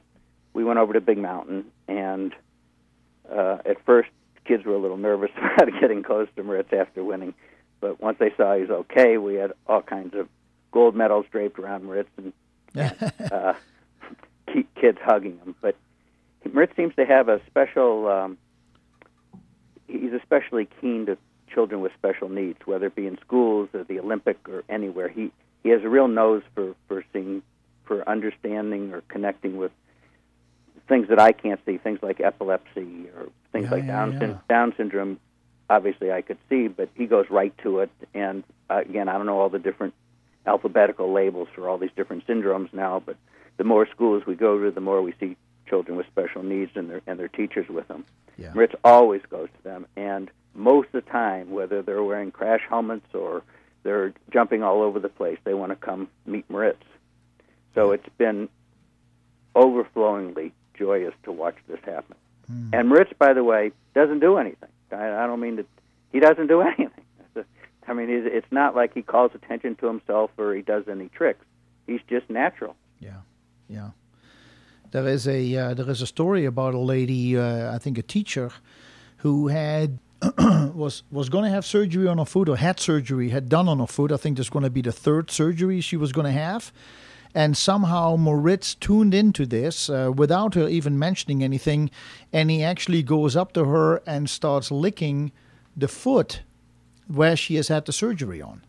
we 0.52 0.64
went 0.64 0.78
over 0.78 0.92
to 0.92 1.00
Big 1.00 1.18
Mountain, 1.18 1.66
and 1.86 2.34
uh, 3.30 3.58
at 3.64 3.84
first, 3.84 4.10
kids 4.44 4.64
were 4.64 4.74
a 4.74 4.78
little 4.78 4.96
nervous 4.96 5.30
about 5.36 5.68
getting 5.80 6.02
close 6.02 6.28
to 6.36 6.42
Moritz 6.42 6.72
after 6.72 7.04
winning, 7.04 7.34
but 7.80 8.00
once 8.00 8.18
they 8.18 8.32
saw 8.36 8.54
he 8.54 8.62
was 8.62 8.70
okay, 8.70 9.18
we 9.18 9.34
had 9.34 9.52
all 9.66 9.82
kinds 9.82 10.14
of 10.14 10.28
gold 10.72 10.94
medals 10.94 11.26
draped 11.30 11.58
around 11.58 11.84
Moritz 11.84 12.10
and 12.16 12.32
uh, 13.32 13.54
kids 14.80 14.98
hugging 15.02 15.38
him. 15.38 15.54
But 15.60 15.76
Moritz 16.52 16.74
seems 16.76 16.94
to 16.96 17.04
have 17.04 17.28
a 17.28 17.40
special. 17.46 18.08
Um, 18.08 18.38
he's 19.86 20.12
especially 20.12 20.68
keen 20.80 21.06
to 21.06 21.16
children 21.52 21.80
with 21.80 21.92
special 21.98 22.28
needs, 22.28 22.58
whether 22.64 22.86
it 22.86 22.94
be 22.94 23.06
in 23.06 23.18
schools 23.18 23.68
or 23.72 23.84
the 23.84 23.98
Olympic 23.98 24.38
or 24.48 24.64
anywhere. 24.68 25.08
He 25.08 25.30
he 25.62 25.70
has 25.70 25.82
a 25.82 25.88
real 25.88 26.08
nose 26.08 26.42
for 26.54 26.74
for 26.86 27.04
seeing, 27.12 27.42
for 27.84 28.08
understanding 28.08 28.92
or 28.92 29.02
connecting 29.08 29.56
with 29.56 29.72
things 30.88 31.08
that 31.08 31.20
I 31.20 31.32
can't 31.32 31.60
see, 31.66 31.78
things 31.78 31.98
like 32.02 32.20
epilepsy 32.20 33.08
or 33.14 33.28
things 33.52 33.64
yeah, 33.64 33.70
like 33.70 33.84
yeah, 33.84 33.86
Down, 33.86 34.20
yeah. 34.20 34.38
Down 34.48 34.74
syndrome. 34.76 35.20
Obviously, 35.70 36.10
I 36.10 36.22
could 36.22 36.38
see, 36.48 36.68
but 36.68 36.88
he 36.94 37.06
goes 37.06 37.26
right 37.28 37.52
to 37.62 37.80
it. 37.80 37.90
And 38.14 38.42
uh, 38.70 38.78
again, 38.78 39.08
I 39.08 39.18
don't 39.18 39.26
know 39.26 39.38
all 39.38 39.50
the 39.50 39.58
different 39.58 39.94
alphabetical 40.46 41.12
labels 41.12 41.48
for 41.54 41.68
all 41.68 41.76
ththese 41.76 41.94
different 41.94 42.26
syndromes 42.26 42.72
now, 42.72 43.02
but 43.04 43.16
the 43.58 43.64
more 43.64 43.86
schools 43.90 44.22
we 44.26 44.34
go 44.34 44.58
to, 44.58 44.70
the 44.70 44.80
more 44.80 45.02
we 45.02 45.12
see 45.20 45.36
children 45.68 45.96
with 45.96 46.06
special 46.06 46.42
needs 46.42 46.72
and 46.74 46.90
their 46.90 47.02
and 47.06 47.18
their 47.18 47.28
teachers 47.28 47.68
with 47.68 47.88
them. 47.88 48.04
Yeah. 48.36 48.52
Moritz 48.54 48.74
always 48.84 49.22
goes 49.28 49.48
to 49.56 49.64
them, 49.64 49.86
and 49.96 50.30
most 50.54 50.86
of 50.86 51.04
the 51.04 51.10
time, 51.10 51.50
whether 51.50 51.82
they're 51.82 52.02
wearing 52.02 52.30
crash 52.30 52.62
helmets 52.68 53.06
or 53.14 53.42
they're 53.82 54.12
jumping 54.32 54.62
all 54.62 54.82
over 54.82 54.98
the 54.98 55.08
place, 55.08 55.38
they 55.44 55.54
want 55.54 55.70
to 55.70 55.76
come 55.76 56.08
meet 56.26 56.48
Moritz. 56.50 56.82
So 57.74 57.92
it's 57.92 58.08
been 58.16 58.48
overflowingly 59.54 60.52
joyous 60.74 61.14
to 61.24 61.32
watch 61.32 61.56
this 61.68 61.80
happen. 61.84 62.16
Hmm. 62.46 62.70
And 62.72 62.88
Moritz, 62.88 63.12
by 63.18 63.34
the 63.34 63.44
way, 63.44 63.72
doesn't 63.94 64.20
do 64.20 64.36
anything. 64.38 64.68
I, 64.92 65.24
I 65.24 65.26
don't 65.26 65.40
mean 65.40 65.56
that 65.56 65.66
he 66.12 66.20
doesn't 66.20 66.46
do 66.46 66.60
anything. 66.78 66.90
I 67.86 67.94
mean, 67.94 68.08
it's 68.10 68.50
not 68.50 68.76
like 68.76 68.92
he 68.92 69.00
calls 69.00 69.32
attention 69.34 69.74
to 69.76 69.86
himself 69.86 70.30
or 70.36 70.54
he 70.54 70.60
does 70.60 70.84
any 70.88 71.08
tricks. 71.08 71.44
He's 71.86 72.00
just 72.06 72.28
natural. 72.28 72.76
Yeah, 73.00 73.20
yeah. 73.66 73.90
There 74.90 75.06
is 75.06 75.28
a 75.28 75.56
uh, 75.56 75.74
there 75.74 75.90
is 75.90 76.00
a 76.00 76.06
story 76.06 76.46
about 76.46 76.74
a 76.74 76.78
lady, 76.78 77.36
uh, 77.36 77.74
I 77.74 77.78
think 77.78 77.98
a 77.98 78.02
teacher, 78.02 78.50
who 79.18 79.48
had 79.48 79.98
was 80.38 81.02
was 81.10 81.28
going 81.28 81.44
to 81.44 81.50
have 81.50 81.66
surgery 81.66 82.08
on 82.08 82.18
her 82.18 82.24
foot 82.24 82.48
or 82.48 82.56
had 82.56 82.80
surgery 82.80 83.28
had 83.28 83.48
done 83.48 83.68
on 83.68 83.80
her 83.80 83.86
foot. 83.86 84.10
I 84.12 84.16
think 84.16 84.36
there's 84.36 84.50
going 84.50 84.64
to 84.64 84.70
be 84.70 84.80
the 84.80 84.92
third 84.92 85.30
surgery 85.30 85.80
she 85.80 85.96
was 85.96 86.12
going 86.12 86.24
to 86.24 86.32
have, 86.32 86.72
and 87.34 87.56
somehow 87.56 88.16
Moritz 88.16 88.74
tuned 88.74 89.12
into 89.12 89.44
this 89.44 89.90
uh, 89.90 90.10
without 90.14 90.54
her 90.54 90.68
even 90.68 90.98
mentioning 90.98 91.44
anything, 91.44 91.90
and 92.32 92.50
he 92.50 92.62
actually 92.62 93.02
goes 93.02 93.36
up 93.36 93.52
to 93.52 93.66
her 93.66 94.02
and 94.06 94.30
starts 94.30 94.70
licking 94.70 95.32
the 95.76 95.88
foot 95.88 96.42
where 97.08 97.36
she 97.36 97.56
has 97.56 97.68
had 97.68 97.84
the 97.84 97.92
surgery 97.92 98.40
on. 98.40 98.62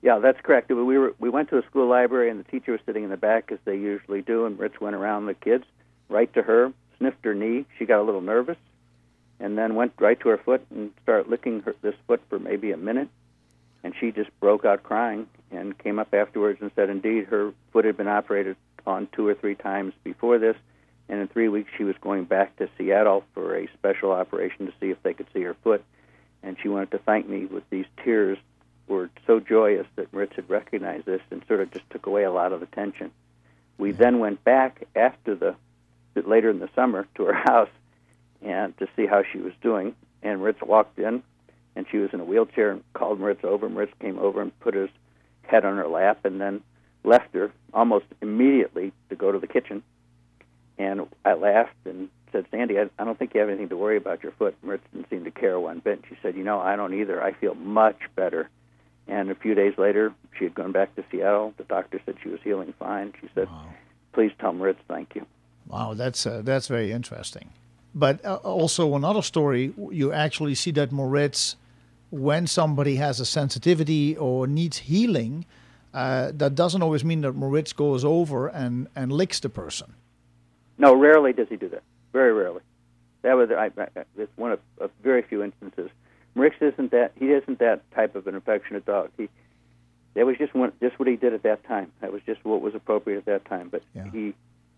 Yeah, 0.00 0.18
that's 0.20 0.40
correct. 0.42 0.68
We 0.70 0.98
were 0.98 1.14
we 1.18 1.28
went 1.28 1.48
to 1.50 1.58
a 1.58 1.62
school 1.66 1.88
library, 1.88 2.30
and 2.30 2.38
the 2.38 2.44
teacher 2.44 2.72
was 2.72 2.80
sitting 2.86 3.04
in 3.04 3.10
the 3.10 3.16
back 3.16 3.50
as 3.50 3.58
they 3.64 3.76
usually 3.76 4.22
do. 4.22 4.46
And 4.46 4.58
Rich 4.58 4.80
went 4.80 4.94
around 4.94 5.26
the 5.26 5.34
kids, 5.34 5.64
right 6.08 6.32
to 6.34 6.42
her, 6.42 6.72
sniffed 6.98 7.24
her 7.24 7.34
knee. 7.34 7.66
She 7.78 7.84
got 7.84 8.00
a 8.00 8.02
little 8.04 8.20
nervous, 8.20 8.58
and 9.40 9.58
then 9.58 9.74
went 9.74 9.92
right 9.98 10.18
to 10.20 10.28
her 10.28 10.38
foot 10.38 10.64
and 10.70 10.92
started 11.02 11.28
licking 11.28 11.62
her, 11.62 11.74
this 11.82 11.96
foot 12.06 12.20
for 12.28 12.38
maybe 12.38 12.70
a 12.70 12.76
minute. 12.76 13.08
And 13.82 13.94
she 13.98 14.12
just 14.12 14.30
broke 14.40 14.64
out 14.64 14.82
crying 14.82 15.26
and 15.50 15.76
came 15.78 15.98
up 15.98 16.12
afterwards 16.12 16.60
and 16.60 16.70
said, 16.76 16.90
indeed, 16.90 17.26
her 17.26 17.52
foot 17.72 17.84
had 17.84 17.96
been 17.96 18.08
operated 18.08 18.56
on 18.86 19.08
two 19.12 19.26
or 19.26 19.34
three 19.34 19.54
times 19.54 19.94
before 20.04 20.38
this, 20.38 20.56
And 21.08 21.20
in 21.20 21.28
three 21.28 21.48
weeks, 21.48 21.70
she 21.76 21.84
was 21.84 21.96
going 22.00 22.24
back 22.24 22.56
to 22.56 22.68
Seattle 22.76 23.24
for 23.34 23.56
a 23.56 23.68
special 23.78 24.12
operation 24.12 24.66
to 24.66 24.72
see 24.80 24.90
if 24.90 25.02
they 25.02 25.14
could 25.14 25.26
see 25.32 25.42
her 25.42 25.56
foot. 25.62 25.82
And 26.42 26.56
she 26.62 26.68
wanted 26.68 26.90
to 26.92 26.98
thank 26.98 27.28
me 27.28 27.46
with 27.46 27.64
these 27.70 27.86
tears 28.04 28.38
were 28.88 29.10
so 29.26 29.40
joyous 29.40 29.86
that 29.96 30.12
Moritz 30.12 30.36
had 30.36 30.48
recognized 30.48 31.06
this 31.06 31.20
and 31.30 31.42
sort 31.46 31.60
of 31.60 31.70
just 31.70 31.88
took 31.90 32.06
away 32.06 32.24
a 32.24 32.32
lot 32.32 32.52
of 32.52 32.60
the 32.60 32.66
tension. 32.66 33.10
We 33.76 33.92
then 33.92 34.18
went 34.18 34.42
back 34.44 34.86
after 34.96 35.34
the 35.34 35.54
later 36.26 36.50
in 36.50 36.58
the 36.58 36.68
summer 36.74 37.06
to 37.14 37.24
her 37.26 37.34
house 37.46 37.70
and 38.42 38.76
to 38.78 38.88
see 38.96 39.06
how 39.06 39.22
she 39.30 39.38
was 39.38 39.52
doing. 39.62 39.94
And 40.22 40.40
Moritz 40.40 40.60
walked 40.62 40.98
in, 40.98 41.22
and 41.76 41.86
she 41.90 41.98
was 41.98 42.10
in 42.12 42.20
a 42.20 42.24
wheelchair 42.24 42.72
and 42.72 42.82
called 42.92 43.20
Moritz 43.20 43.44
over. 43.44 43.68
Moritz 43.68 43.92
came 44.00 44.18
over 44.18 44.42
and 44.42 44.58
put 44.60 44.74
his 44.74 44.90
head 45.42 45.64
on 45.64 45.76
her 45.76 45.88
lap, 45.88 46.24
and 46.24 46.40
then 46.40 46.60
left 47.04 47.34
her 47.34 47.50
almost 47.72 48.06
immediately 48.20 48.92
to 49.08 49.16
go 49.16 49.32
to 49.32 49.38
the 49.38 49.46
kitchen. 49.46 49.82
And 50.76 51.06
I 51.24 51.34
laughed 51.34 51.74
and 51.84 52.08
said, 52.32 52.46
Sandy, 52.50 52.78
I, 52.78 52.88
I 52.98 53.04
don't 53.04 53.18
think 53.18 53.32
you 53.34 53.40
have 53.40 53.48
anything 53.48 53.70
to 53.70 53.76
worry 53.76 53.96
about 53.96 54.22
your 54.22 54.32
foot. 54.32 54.56
Moritz 54.62 54.84
didn't 54.92 55.08
seem 55.08 55.24
to 55.24 55.30
care 55.30 55.58
one 55.58 55.80
bit. 55.80 56.04
She 56.08 56.16
said, 56.22 56.36
You 56.36 56.44
know, 56.44 56.60
I 56.60 56.76
don't 56.76 56.94
either. 56.94 57.22
I 57.22 57.32
feel 57.32 57.54
much 57.54 57.98
better. 58.14 58.48
And 59.08 59.30
a 59.30 59.34
few 59.34 59.54
days 59.54 59.74
later, 59.78 60.12
she 60.38 60.44
had 60.44 60.54
gone 60.54 60.72
back 60.72 60.94
to 60.96 61.04
Seattle. 61.10 61.54
The 61.56 61.64
doctor 61.64 62.00
said 62.04 62.16
she 62.22 62.28
was 62.28 62.40
healing 62.44 62.74
fine. 62.78 63.14
She 63.20 63.28
said, 63.34 63.48
wow. 63.48 63.64
"Please 64.12 64.32
tell 64.38 64.52
Moritz 64.52 64.80
thank 64.86 65.14
you." 65.14 65.26
Wow, 65.66 65.94
that's 65.94 66.26
uh, 66.26 66.42
that's 66.44 66.68
very 66.68 66.92
interesting. 66.92 67.50
But 67.94 68.24
uh, 68.24 68.36
also 68.36 68.94
another 68.94 69.22
story, 69.22 69.72
you 69.90 70.12
actually 70.12 70.54
see 70.54 70.70
that 70.72 70.92
Moritz, 70.92 71.56
when 72.10 72.46
somebody 72.46 72.96
has 72.96 73.18
a 73.18 73.26
sensitivity 73.26 74.16
or 74.16 74.46
needs 74.46 74.78
healing, 74.78 75.46
uh, 75.94 76.30
that 76.34 76.54
doesn't 76.54 76.82
always 76.82 77.04
mean 77.04 77.22
that 77.22 77.32
Moritz 77.32 77.72
goes 77.72 78.04
over 78.04 78.46
and, 78.48 78.88
and 78.94 79.10
licks 79.10 79.40
the 79.40 79.48
person. 79.48 79.94
No, 80.76 80.94
rarely 80.94 81.32
does 81.32 81.48
he 81.48 81.56
do 81.56 81.68
that. 81.70 81.82
Very 82.12 82.32
rarely. 82.32 82.60
That 83.22 83.36
was 83.36 83.50
I, 83.50 83.70
I, 83.76 83.88
it's 84.16 84.30
one 84.36 84.52
of, 84.52 84.60
of 84.78 84.90
very 85.02 85.22
few 85.22 85.42
instances. 85.42 85.90
Moritz 86.38 86.56
isn't 86.60 86.92
that 86.92 87.12
he 87.16 87.32
isn't 87.32 87.58
that 87.58 87.82
type 87.90 88.14
of 88.14 88.28
an 88.28 88.36
affectionate 88.36 88.86
dog. 88.86 89.10
He 89.16 89.28
that 90.14 90.24
was 90.24 90.36
just 90.38 90.54
one, 90.54 90.72
just 90.80 90.98
what 90.98 91.08
he 91.08 91.16
did 91.16 91.34
at 91.34 91.42
that 91.42 91.64
time. 91.64 91.92
That 92.00 92.12
was 92.12 92.22
just 92.24 92.44
what 92.44 92.62
was 92.62 92.74
appropriate 92.74 93.18
at 93.18 93.24
that 93.26 93.44
time. 93.44 93.68
But 93.68 93.82
yeah. 93.94 94.10
he, 94.10 94.34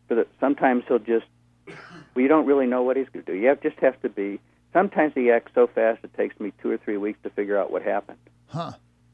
for 0.08 0.14
the, 0.14 0.26
sometimes 0.40 0.84
he'll 0.88 0.98
just 0.98 1.26
well, 1.66 2.22
you 2.22 2.28
don't 2.28 2.46
really 2.46 2.66
know 2.66 2.82
what 2.82 2.96
he's 2.96 3.08
going 3.12 3.24
to 3.24 3.32
do. 3.32 3.38
You 3.38 3.48
have, 3.48 3.60
just 3.60 3.78
have 3.80 4.00
to 4.02 4.08
be. 4.08 4.40
Sometimes 4.72 5.12
he 5.14 5.30
acts 5.30 5.52
so 5.54 5.66
fast 5.66 6.02
it 6.02 6.14
takes 6.16 6.38
me 6.40 6.52
two 6.62 6.70
or 6.70 6.78
three 6.78 6.96
weeks 6.96 7.18
to 7.24 7.30
figure 7.30 7.58
out 7.58 7.70
what 7.70 7.82
happened. 7.82 8.18
Huh. 8.48 8.72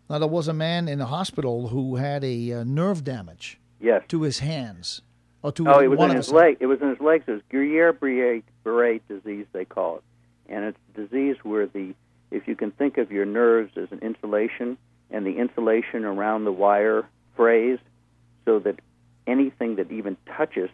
Now 0.09 0.21
there 0.21 0.29
was 0.29 0.47
a 0.47 0.53
man 0.53 0.87
in 0.87 1.00
the 1.00 1.07
hospital 1.07 1.69
who 1.69 1.97
had 1.97 2.23
a 2.23 2.53
uh, 2.53 2.65
nerve 2.65 3.03
damage. 3.03 3.59
Yes. 3.81 4.03
To 4.09 4.23
his 4.23 4.38
hands. 4.38 5.03
Or 5.43 5.53
to 5.53 5.69
oh, 5.69 5.81
it 5.81 5.88
was 5.88 6.00
in 6.00 6.17
his 6.17 6.31
leg. 6.31 6.59
It 6.61 6.67
was 6.67 6.81
in 6.81 6.91
his 6.91 7.00
legs. 7.00 7.25
It 7.26 7.33
was 7.33 7.43
Guillain-Barré 7.53 9.00
disease, 9.09 9.47
they 9.53 9.65
call 9.65 9.97
it, 9.97 10.03
and 10.49 10.65
it's 10.65 10.79
a 10.95 11.00
disease 11.03 11.37
where 11.43 11.67
the 11.67 11.95
if 12.37 12.47
you 12.47 12.55
can 12.55 12.71
think 12.71 12.99
of 12.99 13.11
your 13.11 13.25
nerves 13.25 13.73
as 13.76 13.90
an 13.90 13.99
insulation 14.00 14.76
and 15.11 15.26
the 15.26 15.38
insulation 15.38 16.05
around 16.05 16.45
the 16.45 16.52
wire 16.52 17.09
frays 17.35 17.78
so 18.45 18.59
that 18.61 18.78
anything 19.26 19.76
that 19.76 19.90
even 19.90 20.16
touches 20.37 20.71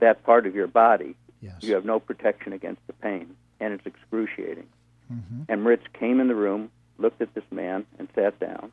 that 0.00 0.22
part 0.24 0.46
of 0.46 0.54
your 0.54 0.66
body, 0.66 1.14
yes. 1.40 1.54
you 1.60 1.74
have 1.74 1.84
no 1.84 1.98
protection 1.98 2.52
against 2.52 2.86
the 2.86 2.92
pain, 2.92 3.36
and 3.58 3.74
it's 3.74 3.86
excruciating. 3.86 4.66
Mm-hmm. 5.12 5.42
And 5.48 5.64
Ritz 5.64 5.82
came 5.98 6.20
in 6.20 6.28
the 6.28 6.34
room, 6.34 6.70
looked 6.98 7.20
at 7.20 7.34
this 7.34 7.44
man, 7.50 7.86
and 7.98 8.08
sat 8.14 8.38
down. 8.38 8.70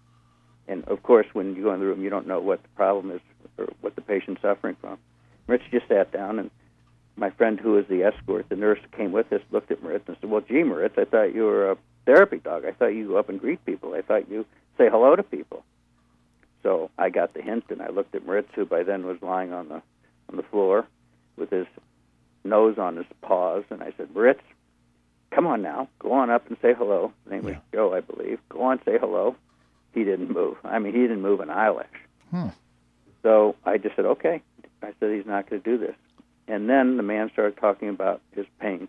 And 0.68 0.84
of 0.86 1.02
course, 1.04 1.28
when 1.34 1.56
you 1.56 1.64
go 1.64 1.74
in 1.74 1.80
the 1.80 1.86
room, 1.86 2.04
you 2.04 2.10
don't 2.10 2.28
know 2.28 2.40
what 2.40 2.62
the 2.62 2.70
problem 2.70 3.12
is 3.12 3.22
or 3.58 3.68
what 3.82 3.96
the 3.96 4.02
patient's 4.02 4.42
suffering 4.42 4.76
from. 4.80 4.98
Ritz 5.48 5.64
just 5.72 5.88
sat 5.88 6.12
down, 6.12 6.40
and 6.40 6.52
my 7.18 7.32
friend 7.32 7.60
who 7.60 7.72
was 7.72 7.86
the 7.88 8.04
escort, 8.04 8.48
the 8.48 8.56
nurse 8.56 8.80
came 8.96 9.12
with 9.12 9.34
us, 9.34 9.42
looked 9.52 9.72
at 9.72 9.82
Moritz 9.82 10.08
and 10.08 10.16
said, 10.22 10.30
"Well, 10.30 10.42
gee, 10.42 10.64
Moritz, 10.64 10.98
I 10.98 11.06
thought 11.06 11.34
you 11.34 11.44
were 11.44 11.72
a 11.72 11.78
therapy 12.06 12.38
dog. 12.38 12.64
I 12.64 12.72
thought 12.72 12.94
you 12.94 13.08
go 13.08 13.18
up 13.18 13.30
and 13.30 13.40
greet 13.40 13.66
people. 13.66 13.96
I 13.96 14.02
thought 14.02 14.30
you 14.30 14.46
say 14.78 14.88
hello 14.90 15.16
to 15.16 15.24
people." 15.24 15.64
So 16.64 16.92
I 16.98 17.10
got 17.10 17.34
the 17.34 17.42
hint, 17.42 17.66
and 17.70 17.82
I 17.82 17.90
looked 17.90 18.14
at 18.16 18.26
Moritz, 18.26 18.50
who 18.54 18.66
by 18.66 18.84
then 18.84 19.06
was 19.06 19.22
lying 19.22 19.52
on 19.52 19.68
the 19.68 19.82
on 20.30 20.38
the 20.38 20.44
floor 20.44 20.86
with 21.38 21.50
his 21.50 21.66
nose 22.44 22.78
on 22.78 22.96
his 22.96 23.06
paws, 23.22 23.64
and 23.72 23.82
I 23.82 23.94
said, 23.98 24.14
"Moritz, 24.14 24.44
come 25.32 25.48
on 25.48 25.62
now, 25.62 25.90
go 26.00 26.12
on 26.14 26.30
up 26.30 26.48
and 26.48 26.58
say 26.62 26.74
hello." 26.74 27.12
His 27.24 27.32
name 27.32 27.48
yeah. 27.48 27.56
was 27.56 27.62
Joe, 27.74 27.94
I 27.94 28.02
believe. 28.02 28.40
Go 28.50 28.62
on, 28.62 28.80
say 28.86 28.98
hello. 29.00 29.36
He 29.94 30.04
didn't 30.04 30.32
move. 30.32 30.58
I 30.64 30.78
mean, 30.78 30.94
he 30.94 31.02
didn't 31.02 31.24
move 31.24 31.40
an 31.40 31.50
eyelash. 31.50 31.88
Hmm. 32.30 32.50
So 33.24 33.56
I 33.66 33.80
just 33.80 33.96
said, 33.96 34.06
"Okay." 34.06 34.44
I 34.84 34.94
said, 35.00 35.12
"He's 35.12 35.26
not 35.26 35.50
going 35.50 35.64
to 35.64 35.72
do 35.72 35.78
this." 35.80 35.96
And 36.48 36.70
then 36.70 36.98
the 36.98 37.04
man 37.04 37.30
started 37.32 37.58
talking 37.58 37.90
about 37.90 38.22
his 38.32 38.46
pain, 38.60 38.88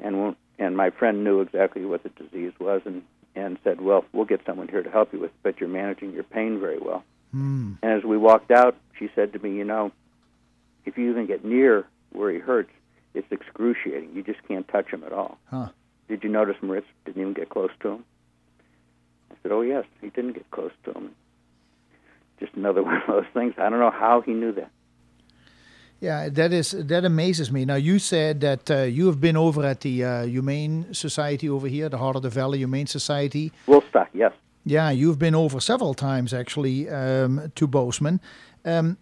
and 0.00 0.34
and 0.58 0.76
my 0.76 0.90
friend 0.90 1.24
knew 1.24 1.40
exactly 1.40 1.84
what 1.84 2.02
the 2.02 2.08
disease 2.10 2.52
was, 2.58 2.82
and 2.84 3.02
and 3.36 3.58
said, 3.62 3.80
"Well, 3.80 4.04
we'll 4.12 4.24
get 4.24 4.44
someone 4.44 4.68
here 4.68 4.82
to 4.82 4.90
help 4.90 5.12
you 5.12 5.20
with, 5.20 5.30
it, 5.30 5.36
but 5.42 5.60
you're 5.60 5.68
managing 5.68 6.12
your 6.12 6.24
pain 6.24 6.58
very 6.58 6.78
well." 6.78 7.04
Mm. 7.34 7.78
And 7.82 7.92
as 7.92 8.04
we 8.04 8.16
walked 8.16 8.50
out, 8.50 8.76
she 8.98 9.08
said 9.14 9.32
to 9.32 9.38
me, 9.38 9.56
"You 9.56 9.64
know, 9.64 9.92
if 10.84 10.98
you 10.98 11.10
even 11.10 11.26
get 11.26 11.44
near 11.44 11.86
where 12.12 12.30
he 12.30 12.38
hurts, 12.38 12.70
it's 13.12 13.30
excruciating. 13.30 14.14
You 14.14 14.22
just 14.22 14.42
can't 14.48 14.66
touch 14.66 14.88
him 14.88 15.04
at 15.04 15.12
all." 15.12 15.38
Huh. 15.46 15.68
Did 16.08 16.24
you 16.24 16.30
notice 16.30 16.56
Moritz 16.60 16.86
didn't 17.04 17.22
even 17.22 17.34
get 17.34 17.48
close 17.48 17.70
to 17.80 17.90
him? 17.90 18.04
I 19.30 19.34
said, 19.42 19.52
"Oh 19.52 19.62
yes, 19.62 19.84
he 20.00 20.10
didn't 20.10 20.32
get 20.32 20.50
close 20.50 20.72
to 20.84 20.92
him." 20.92 21.14
Just 22.40 22.54
another 22.54 22.82
one 22.84 22.96
of 22.96 23.06
those 23.06 23.26
things. 23.32 23.54
I 23.58 23.70
don't 23.70 23.78
know 23.78 23.90
how 23.90 24.22
he 24.22 24.32
knew 24.32 24.52
that. 24.52 24.70
Yeah, 26.04 26.28
that 26.28 26.52
is 26.52 26.72
that 26.72 27.06
amazes 27.06 27.50
me. 27.50 27.64
Now 27.64 27.76
you 27.76 27.98
said 27.98 28.42
that 28.42 28.70
uh, 28.70 28.82
you 28.82 29.06
have 29.06 29.22
been 29.22 29.38
over 29.38 29.64
at 29.64 29.80
the 29.80 30.04
uh, 30.04 30.26
Humane 30.26 30.92
Society 30.92 31.48
over 31.48 31.66
here, 31.66 31.88
the 31.88 31.96
Heart 31.96 32.16
of 32.16 32.22
the 32.22 32.28
Valley 32.28 32.58
Humane 32.58 32.86
Society. 32.86 33.52
Woolstock, 33.66 34.10
yes. 34.12 34.32
Yeah, 34.66 34.90
you've 34.90 35.18
been 35.18 35.34
over 35.34 35.60
several 35.60 35.94
times 35.94 36.34
actually 36.34 36.90
um, 36.90 37.50
to 37.54 37.66
Bozeman. 37.66 38.20
Um, 38.66 38.98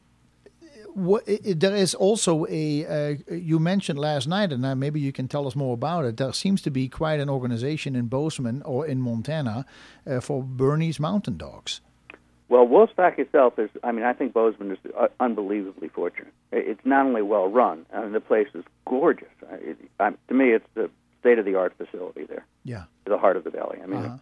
what, 0.95 1.25
it, 1.27 1.59
there 1.59 1.75
is 1.75 1.93
also 1.97 2.47
a 2.49 2.87
uh, 2.87 3.35
you 3.35 3.59
mentioned 3.59 3.99
last 3.99 4.29
night, 4.29 4.53
and 4.53 4.65
uh, 4.65 4.77
maybe 4.77 5.01
you 5.01 5.11
can 5.11 5.27
tell 5.27 5.49
us 5.49 5.57
more 5.57 5.75
about 5.75 6.05
it. 6.05 6.19
There 6.19 6.33
seems 6.33 6.62
to 6.62 6.71
be 6.71 6.88
quite 6.88 7.19
an 7.19 7.29
organization 7.29 7.97
in 7.97 8.07
Bozeman 8.07 8.62
or 8.62 8.87
in 8.87 9.01
Montana 9.01 9.67
uh, 10.07 10.21
for 10.21 10.45
Bernese 10.45 11.03
Mountain 11.03 11.37
Dogs. 11.37 11.81
Well, 12.53 12.67
Woolstock 12.67 13.19
itself 13.19 13.59
is, 13.59 13.71
I 13.83 13.93
mean, 13.93 14.05
I 14.05 14.12
think 14.12 14.35
Bozeman 14.35 14.73
is 14.73 14.79
uh, 14.95 15.09
unbelievably 15.21 15.88
fortunate. 15.88 16.35
It's 16.53 16.85
not 16.85 17.07
only 17.07 17.23
well 17.23 17.49
run, 17.49 17.87
I 17.95 18.03
mean, 18.03 18.12
the 18.12 18.21
place 18.21 18.49
is 18.53 18.62
gorgeous. 18.85 19.31
It, 19.53 19.79
I, 19.99 20.11
to 20.29 20.35
me, 20.35 20.51
it's 20.51 20.67
the 20.75 20.91
state 21.21 21.38
of 21.38 21.47
the 21.47 21.55
art 21.55 21.73
facility 21.79 22.27
there. 22.27 22.45
Yeah. 22.62 22.85
The 23.07 23.17
heart 23.17 23.38
of 23.38 23.45
the 23.45 23.51
valley. 23.51 23.79
I 23.83 23.87
mean, 23.87 24.05
uh-huh. 24.05 24.19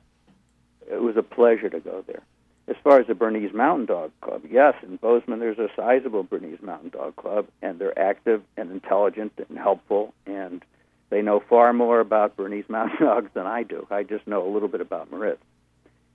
it, 0.87 0.95
it 0.95 1.03
was 1.03 1.17
a 1.17 1.25
pleasure 1.25 1.69
to 1.71 1.81
go 1.81 2.05
there. 2.07 2.23
As 2.69 2.77
far 2.85 3.01
as 3.01 3.09
the 3.09 3.17
Bernese 3.17 3.53
Mountain 3.53 3.87
Dog 3.87 4.13
Club, 4.21 4.43
yes, 4.49 4.75
in 4.85 4.95
Bozeman 4.95 5.41
there's 5.41 5.59
a 5.59 5.67
sizable 5.75 6.23
Bernese 6.23 6.63
Mountain 6.65 6.91
Dog 6.91 7.17
Club, 7.17 7.49
and 7.63 7.81
they're 7.81 7.99
active 7.99 8.45
and 8.57 8.71
intelligent 8.71 9.33
and 9.49 9.59
helpful, 9.59 10.15
and 10.25 10.65
they 11.09 11.21
know 11.21 11.41
far 11.41 11.73
more 11.73 11.99
about 11.99 12.37
Bernese 12.37 12.67
Mountain 12.73 13.05
Dogs 13.05 13.31
than 13.35 13.49
I 13.49 13.65
do. 13.65 13.89
I 13.91 14.05
just 14.05 14.29
know 14.29 14.47
a 14.47 14.51
little 14.55 14.69
bit 14.69 14.81
about 14.81 15.11
Moritz, 15.11 15.43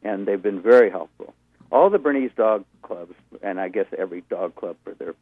and 0.02 0.26
they've 0.26 0.42
been 0.42 0.62
very 0.62 0.90
helpful 0.90 1.34
all 1.76 1.90
the 1.90 2.00
Bernese 2.00 2.34
dog 2.38 2.64
clubs, 2.84 3.14
and 3.44 3.60
I 3.60 3.68
guess 3.68 3.86
every 3.98 4.22
dog 4.30 4.56
club 4.56 4.78
for 4.84 4.94
their 4.94 5.14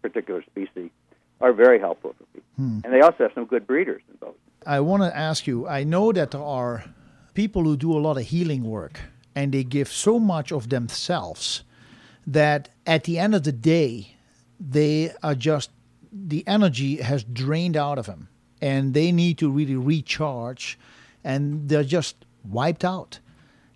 particular 0.00 0.42
species, 0.42 0.90
are 1.40 1.52
very 1.52 1.78
helpful 1.78 2.14
for 2.18 2.24
people. 2.32 2.48
Hmm. 2.56 2.78
And 2.84 2.92
they 2.92 3.00
also 3.00 3.24
have 3.24 3.32
some 3.34 3.44
good 3.44 3.66
breeders 3.66 4.02
in 4.10 4.16
both. 4.16 4.34
I 4.66 4.80
want 4.80 5.02
to 5.02 5.14
ask 5.14 5.46
you 5.46 5.68
I 5.68 5.84
know 5.84 6.12
that 6.12 6.30
there 6.30 6.42
are 6.42 6.84
people 7.34 7.62
who 7.64 7.76
do 7.76 7.92
a 7.92 8.00
lot 8.06 8.16
of 8.16 8.24
healing 8.24 8.64
work, 8.64 9.00
and 9.34 9.52
they 9.52 9.64
give 9.64 9.88
so 9.88 10.18
much 10.18 10.52
of 10.52 10.70
themselves 10.70 11.64
that 12.26 12.70
at 12.86 13.04
the 13.04 13.18
end 13.18 13.34
of 13.34 13.42
the 13.42 13.52
day, 13.52 14.16
they 14.58 15.12
are 15.22 15.34
just, 15.34 15.70
the 16.12 16.46
energy 16.46 16.96
has 17.02 17.24
drained 17.24 17.76
out 17.76 17.98
of 17.98 18.06
them, 18.06 18.28
and 18.60 18.94
they 18.94 19.12
need 19.12 19.36
to 19.38 19.50
really 19.50 19.76
recharge, 19.76 20.78
and 21.22 21.68
they're 21.68 21.84
just 21.98 22.24
wiped 22.42 22.84
out. 22.84 23.18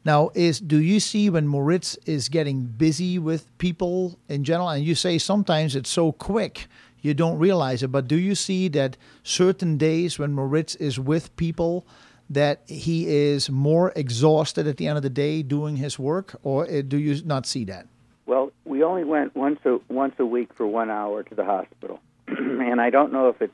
Now, 0.09 0.31
is 0.35 0.59
do 0.59 0.81
you 0.81 1.01
see 1.01 1.29
when 1.29 1.47
Moritz 1.47 1.99
is 2.07 2.31
getting 2.31 2.65
busy 2.65 3.19
with 3.19 3.43
people 3.59 4.19
in 4.27 4.43
general, 4.43 4.71
and 4.71 4.83
you 4.83 4.95
say 4.95 5.19
sometimes 5.19 5.77
it's 5.77 5.91
so 5.91 6.13
quick 6.13 6.67
you 7.03 7.13
don't 7.13 7.39
realize 7.39 7.83
it, 7.83 7.89
but 7.89 8.09
do 8.09 8.17
you 8.17 8.35
see 8.35 8.69
that 8.69 8.97
certain 9.23 9.77
days 9.77 10.19
when 10.19 10.33
Moritz 10.33 10.77
is 10.77 10.99
with 10.99 11.37
people 11.37 11.87
that 12.31 12.63
he 12.67 13.07
is 13.07 13.51
more 13.51 13.93
exhausted 13.97 14.67
at 14.67 14.79
the 14.79 14.87
end 14.87 14.97
of 14.97 15.03
the 15.03 15.11
day 15.11 15.43
doing 15.43 15.77
his 15.77 15.99
work, 15.99 16.41
or 16.43 16.65
uh, 16.65 16.81
do 16.81 16.97
you 16.97 17.23
not 17.27 17.45
see 17.45 17.65
that? 17.67 17.87
Well, 18.25 18.51
we 18.65 18.83
only 18.83 19.05
went 19.05 19.37
once 19.37 19.61
a 19.67 19.79
once 19.91 20.15
a 20.19 20.25
week 20.25 20.55
for 20.55 20.67
one 20.67 20.89
hour 20.89 21.23
to 21.23 21.35
the 21.35 21.45
hospital, 21.45 22.01
and 22.29 22.81
I 22.81 22.89
don't 22.89 23.13
know 23.13 23.29
if 23.29 23.43
it's 23.43 23.53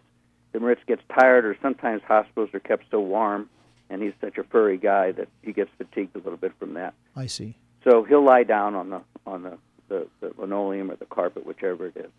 the 0.52 0.60
Moritz 0.60 0.82
gets 0.86 1.02
tired 1.18 1.44
or 1.44 1.56
sometimes 1.60 2.02
hospitals 2.06 2.50
are 2.54 2.60
kept 2.60 2.84
so 2.92 3.00
warm 3.00 3.50
and 3.90 4.02
he's 4.02 4.12
such 4.20 4.38
a 4.38 4.44
furry 4.44 4.76
guy 4.76 5.12
that 5.12 5.28
he 5.42 5.52
gets 5.52 5.70
fatigued 5.78 6.14
a 6.16 6.18
little 6.18 6.36
bit 6.36 6.52
from 6.58 6.74
that. 6.74 6.94
I 7.14 7.26
see. 7.26 7.56
So 7.84 8.02
he'll 8.02 8.24
lie 8.24 8.44
down 8.44 8.74
on 8.74 8.90
the 8.90 9.00
on 9.26 9.42
the, 9.42 9.58
the, 9.88 10.06
the 10.20 10.32
linoleum 10.38 10.90
or 10.90 10.96
the 10.96 11.06
carpet, 11.06 11.46
whichever 11.46 11.86
it 11.86 11.96
is. 11.96 12.10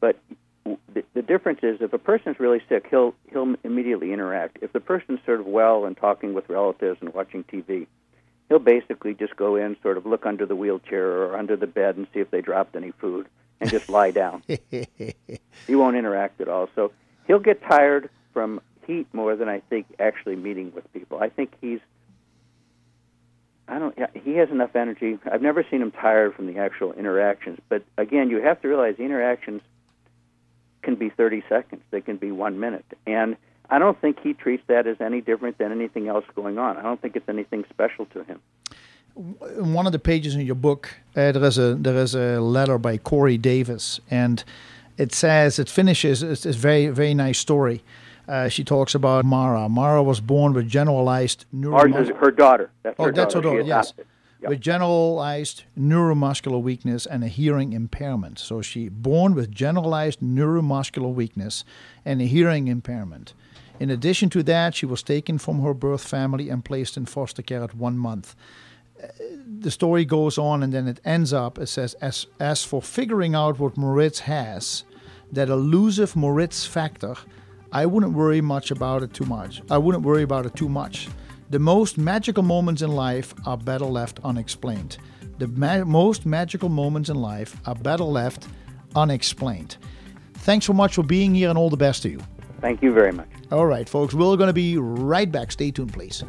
But 0.00 0.16
the, 0.64 1.04
the 1.14 1.22
difference 1.22 1.60
is 1.62 1.80
if 1.80 1.92
a 1.92 1.98
person's 1.98 2.38
really 2.38 2.60
sick, 2.68 2.86
he'll 2.90 3.14
he'll 3.30 3.54
immediately 3.64 4.12
interact. 4.12 4.58
If 4.62 4.72
the 4.72 4.80
person's 4.80 5.20
sort 5.24 5.40
of 5.40 5.46
well 5.46 5.84
and 5.84 5.96
talking 5.96 6.34
with 6.34 6.48
relatives 6.48 6.98
and 7.00 7.12
watching 7.12 7.44
TV, 7.44 7.86
he'll 8.48 8.58
basically 8.58 9.14
just 9.14 9.36
go 9.36 9.56
in, 9.56 9.76
sort 9.82 9.96
of 9.96 10.06
look 10.06 10.26
under 10.26 10.46
the 10.46 10.56
wheelchair 10.56 11.06
or 11.06 11.36
under 11.36 11.56
the 11.56 11.66
bed 11.66 11.96
and 11.96 12.06
see 12.12 12.20
if 12.20 12.30
they 12.30 12.40
dropped 12.40 12.76
any 12.76 12.92
food, 12.92 13.26
and 13.60 13.70
just 13.70 13.88
lie 13.88 14.10
down. 14.10 14.42
he 14.70 15.74
won't 15.74 15.96
interact 15.96 16.40
at 16.40 16.48
all. 16.48 16.68
So 16.74 16.92
he'll 17.26 17.38
get 17.38 17.62
tired 17.62 18.10
from 18.32 18.60
heat 18.88 19.06
more 19.12 19.36
than 19.36 19.48
I 19.48 19.60
think 19.60 19.86
actually 20.00 20.34
meeting 20.34 20.72
with 20.74 20.92
people. 20.92 21.20
I 21.20 21.28
think 21.28 21.52
he's 21.60 21.78
I 23.68 23.78
don't. 23.78 23.96
He 24.24 24.32
has 24.36 24.48
enough 24.50 24.74
energy. 24.74 25.18
I've 25.30 25.42
never 25.42 25.64
seen 25.70 25.82
him 25.82 25.92
tired 25.92 26.34
from 26.34 26.46
the 26.46 26.58
actual 26.58 26.94
interactions. 26.94 27.58
But 27.68 27.84
again, 27.98 28.30
you 28.30 28.40
have 28.42 28.60
to 28.62 28.68
realize 28.68 28.96
the 28.96 29.04
interactions 29.04 29.60
can 30.82 30.94
be 30.94 31.10
30 31.10 31.44
seconds. 31.48 31.82
They 31.90 32.00
can 32.00 32.16
be 32.16 32.32
one 32.32 32.58
minute, 32.58 32.86
and 33.06 33.36
I 33.68 33.78
don't 33.78 34.00
think 34.00 34.20
he 34.20 34.32
treats 34.32 34.62
that 34.68 34.86
as 34.86 34.96
any 35.00 35.20
different 35.20 35.58
than 35.58 35.70
anything 35.70 36.08
else 36.08 36.24
going 36.34 36.58
on. 36.58 36.78
I 36.78 36.82
don't 36.82 37.00
think 37.00 37.14
it's 37.14 37.28
anything 37.28 37.64
special 37.68 38.06
to 38.06 38.24
him. 38.24 38.40
In 39.58 39.74
one 39.74 39.84
of 39.84 39.92
the 39.92 39.98
pages 39.98 40.34
in 40.34 40.40
your 40.46 40.54
book, 40.54 40.94
uh, 41.14 41.32
there 41.32 41.44
is 41.44 41.58
a 41.58 41.74
there 41.74 41.96
is 41.96 42.14
a 42.14 42.40
letter 42.40 42.78
by 42.78 42.96
Corey 42.96 43.36
Davis, 43.36 44.00
and 44.10 44.42
it 44.96 45.12
says 45.12 45.58
it 45.58 45.68
finishes. 45.68 46.22
It's 46.22 46.46
a 46.46 46.52
very 46.52 46.86
very 46.88 47.12
nice 47.12 47.38
story. 47.38 47.82
Uh, 48.28 48.48
she 48.48 48.62
talks 48.62 48.94
about 48.94 49.24
Mara. 49.24 49.68
Mara 49.68 50.02
was 50.02 50.20
born 50.20 50.52
with 50.52 50.68
generalized 50.68 51.46
neuromuscular. 51.54 52.16
her 52.18 52.30
daughter. 52.30 52.70
That's 52.82 52.96
oh, 52.98 53.04
her 53.04 53.12
that's 53.12 53.34
daughter. 53.34 53.48
her 53.48 53.56
daughter. 53.56 53.66
Yes. 53.66 53.94
Yep. 54.40 54.50
With 54.50 54.60
generalized 54.60 55.64
neuromuscular 55.76 56.62
weakness 56.62 57.06
and 57.06 57.24
a 57.24 57.28
hearing 57.28 57.72
impairment. 57.72 58.38
So 58.38 58.62
she 58.62 58.88
born 58.88 59.34
with 59.34 59.50
generalized 59.50 60.20
neuromuscular 60.20 61.12
weakness 61.12 61.64
and 62.04 62.20
a 62.20 62.24
hearing 62.24 62.68
impairment. 62.68 63.32
In 63.80 63.90
addition 63.90 64.28
to 64.30 64.42
that, 64.44 64.74
she 64.74 64.86
was 64.86 65.02
taken 65.02 65.38
from 65.38 65.62
her 65.62 65.74
birth 65.74 66.06
family 66.06 66.50
and 66.50 66.64
placed 66.64 66.96
in 66.96 67.06
foster 67.06 67.42
care 67.42 67.64
at 67.64 67.74
one 67.74 67.98
month. 67.98 68.36
Uh, 69.02 69.06
the 69.60 69.70
story 69.70 70.04
goes 70.04 70.38
on 70.38 70.62
and 70.62 70.72
then 70.72 70.86
it 70.86 71.00
ends 71.04 71.32
up. 71.32 71.58
It 71.58 71.68
says, 71.68 71.94
as, 71.94 72.26
as 72.38 72.62
for 72.62 72.82
figuring 72.82 73.34
out 73.34 73.58
what 73.58 73.76
Moritz 73.76 74.20
has, 74.20 74.84
that 75.32 75.48
elusive 75.48 76.14
Moritz 76.14 76.64
factor 76.64 77.16
I 77.70 77.84
wouldn't 77.84 78.14
worry 78.14 78.40
much 78.40 78.70
about 78.70 79.02
it 79.02 79.12
too 79.12 79.26
much. 79.26 79.62
I 79.70 79.76
wouldn't 79.76 80.04
worry 80.04 80.22
about 80.22 80.46
it 80.46 80.54
too 80.54 80.68
much. 80.68 81.08
The 81.50 81.58
most 81.58 81.98
magical 81.98 82.42
moments 82.42 82.82
in 82.82 82.90
life 82.90 83.34
are 83.46 83.56
better 83.56 83.84
left 83.84 84.20
unexplained. 84.24 84.98
The 85.38 85.48
ma- 85.48 85.84
most 85.84 86.24
magical 86.26 86.68
moments 86.68 87.10
in 87.10 87.16
life 87.16 87.60
are 87.66 87.74
better 87.74 88.04
left 88.04 88.46
unexplained. 88.96 89.76
Thanks 90.34 90.66
so 90.66 90.72
much 90.72 90.94
for 90.94 91.02
being 91.02 91.34
here 91.34 91.48
and 91.50 91.58
all 91.58 91.70
the 91.70 91.76
best 91.76 92.02
to 92.02 92.08
you. 92.08 92.20
Thank 92.60 92.82
you 92.82 92.92
very 92.92 93.12
much. 93.12 93.28
All 93.52 93.66
right, 93.66 93.88
folks, 93.88 94.14
we're 94.14 94.36
going 94.36 94.48
to 94.48 94.52
be 94.52 94.78
right 94.78 95.30
back. 95.30 95.52
Stay 95.52 95.70
tuned, 95.70 95.92
please. 95.92 96.24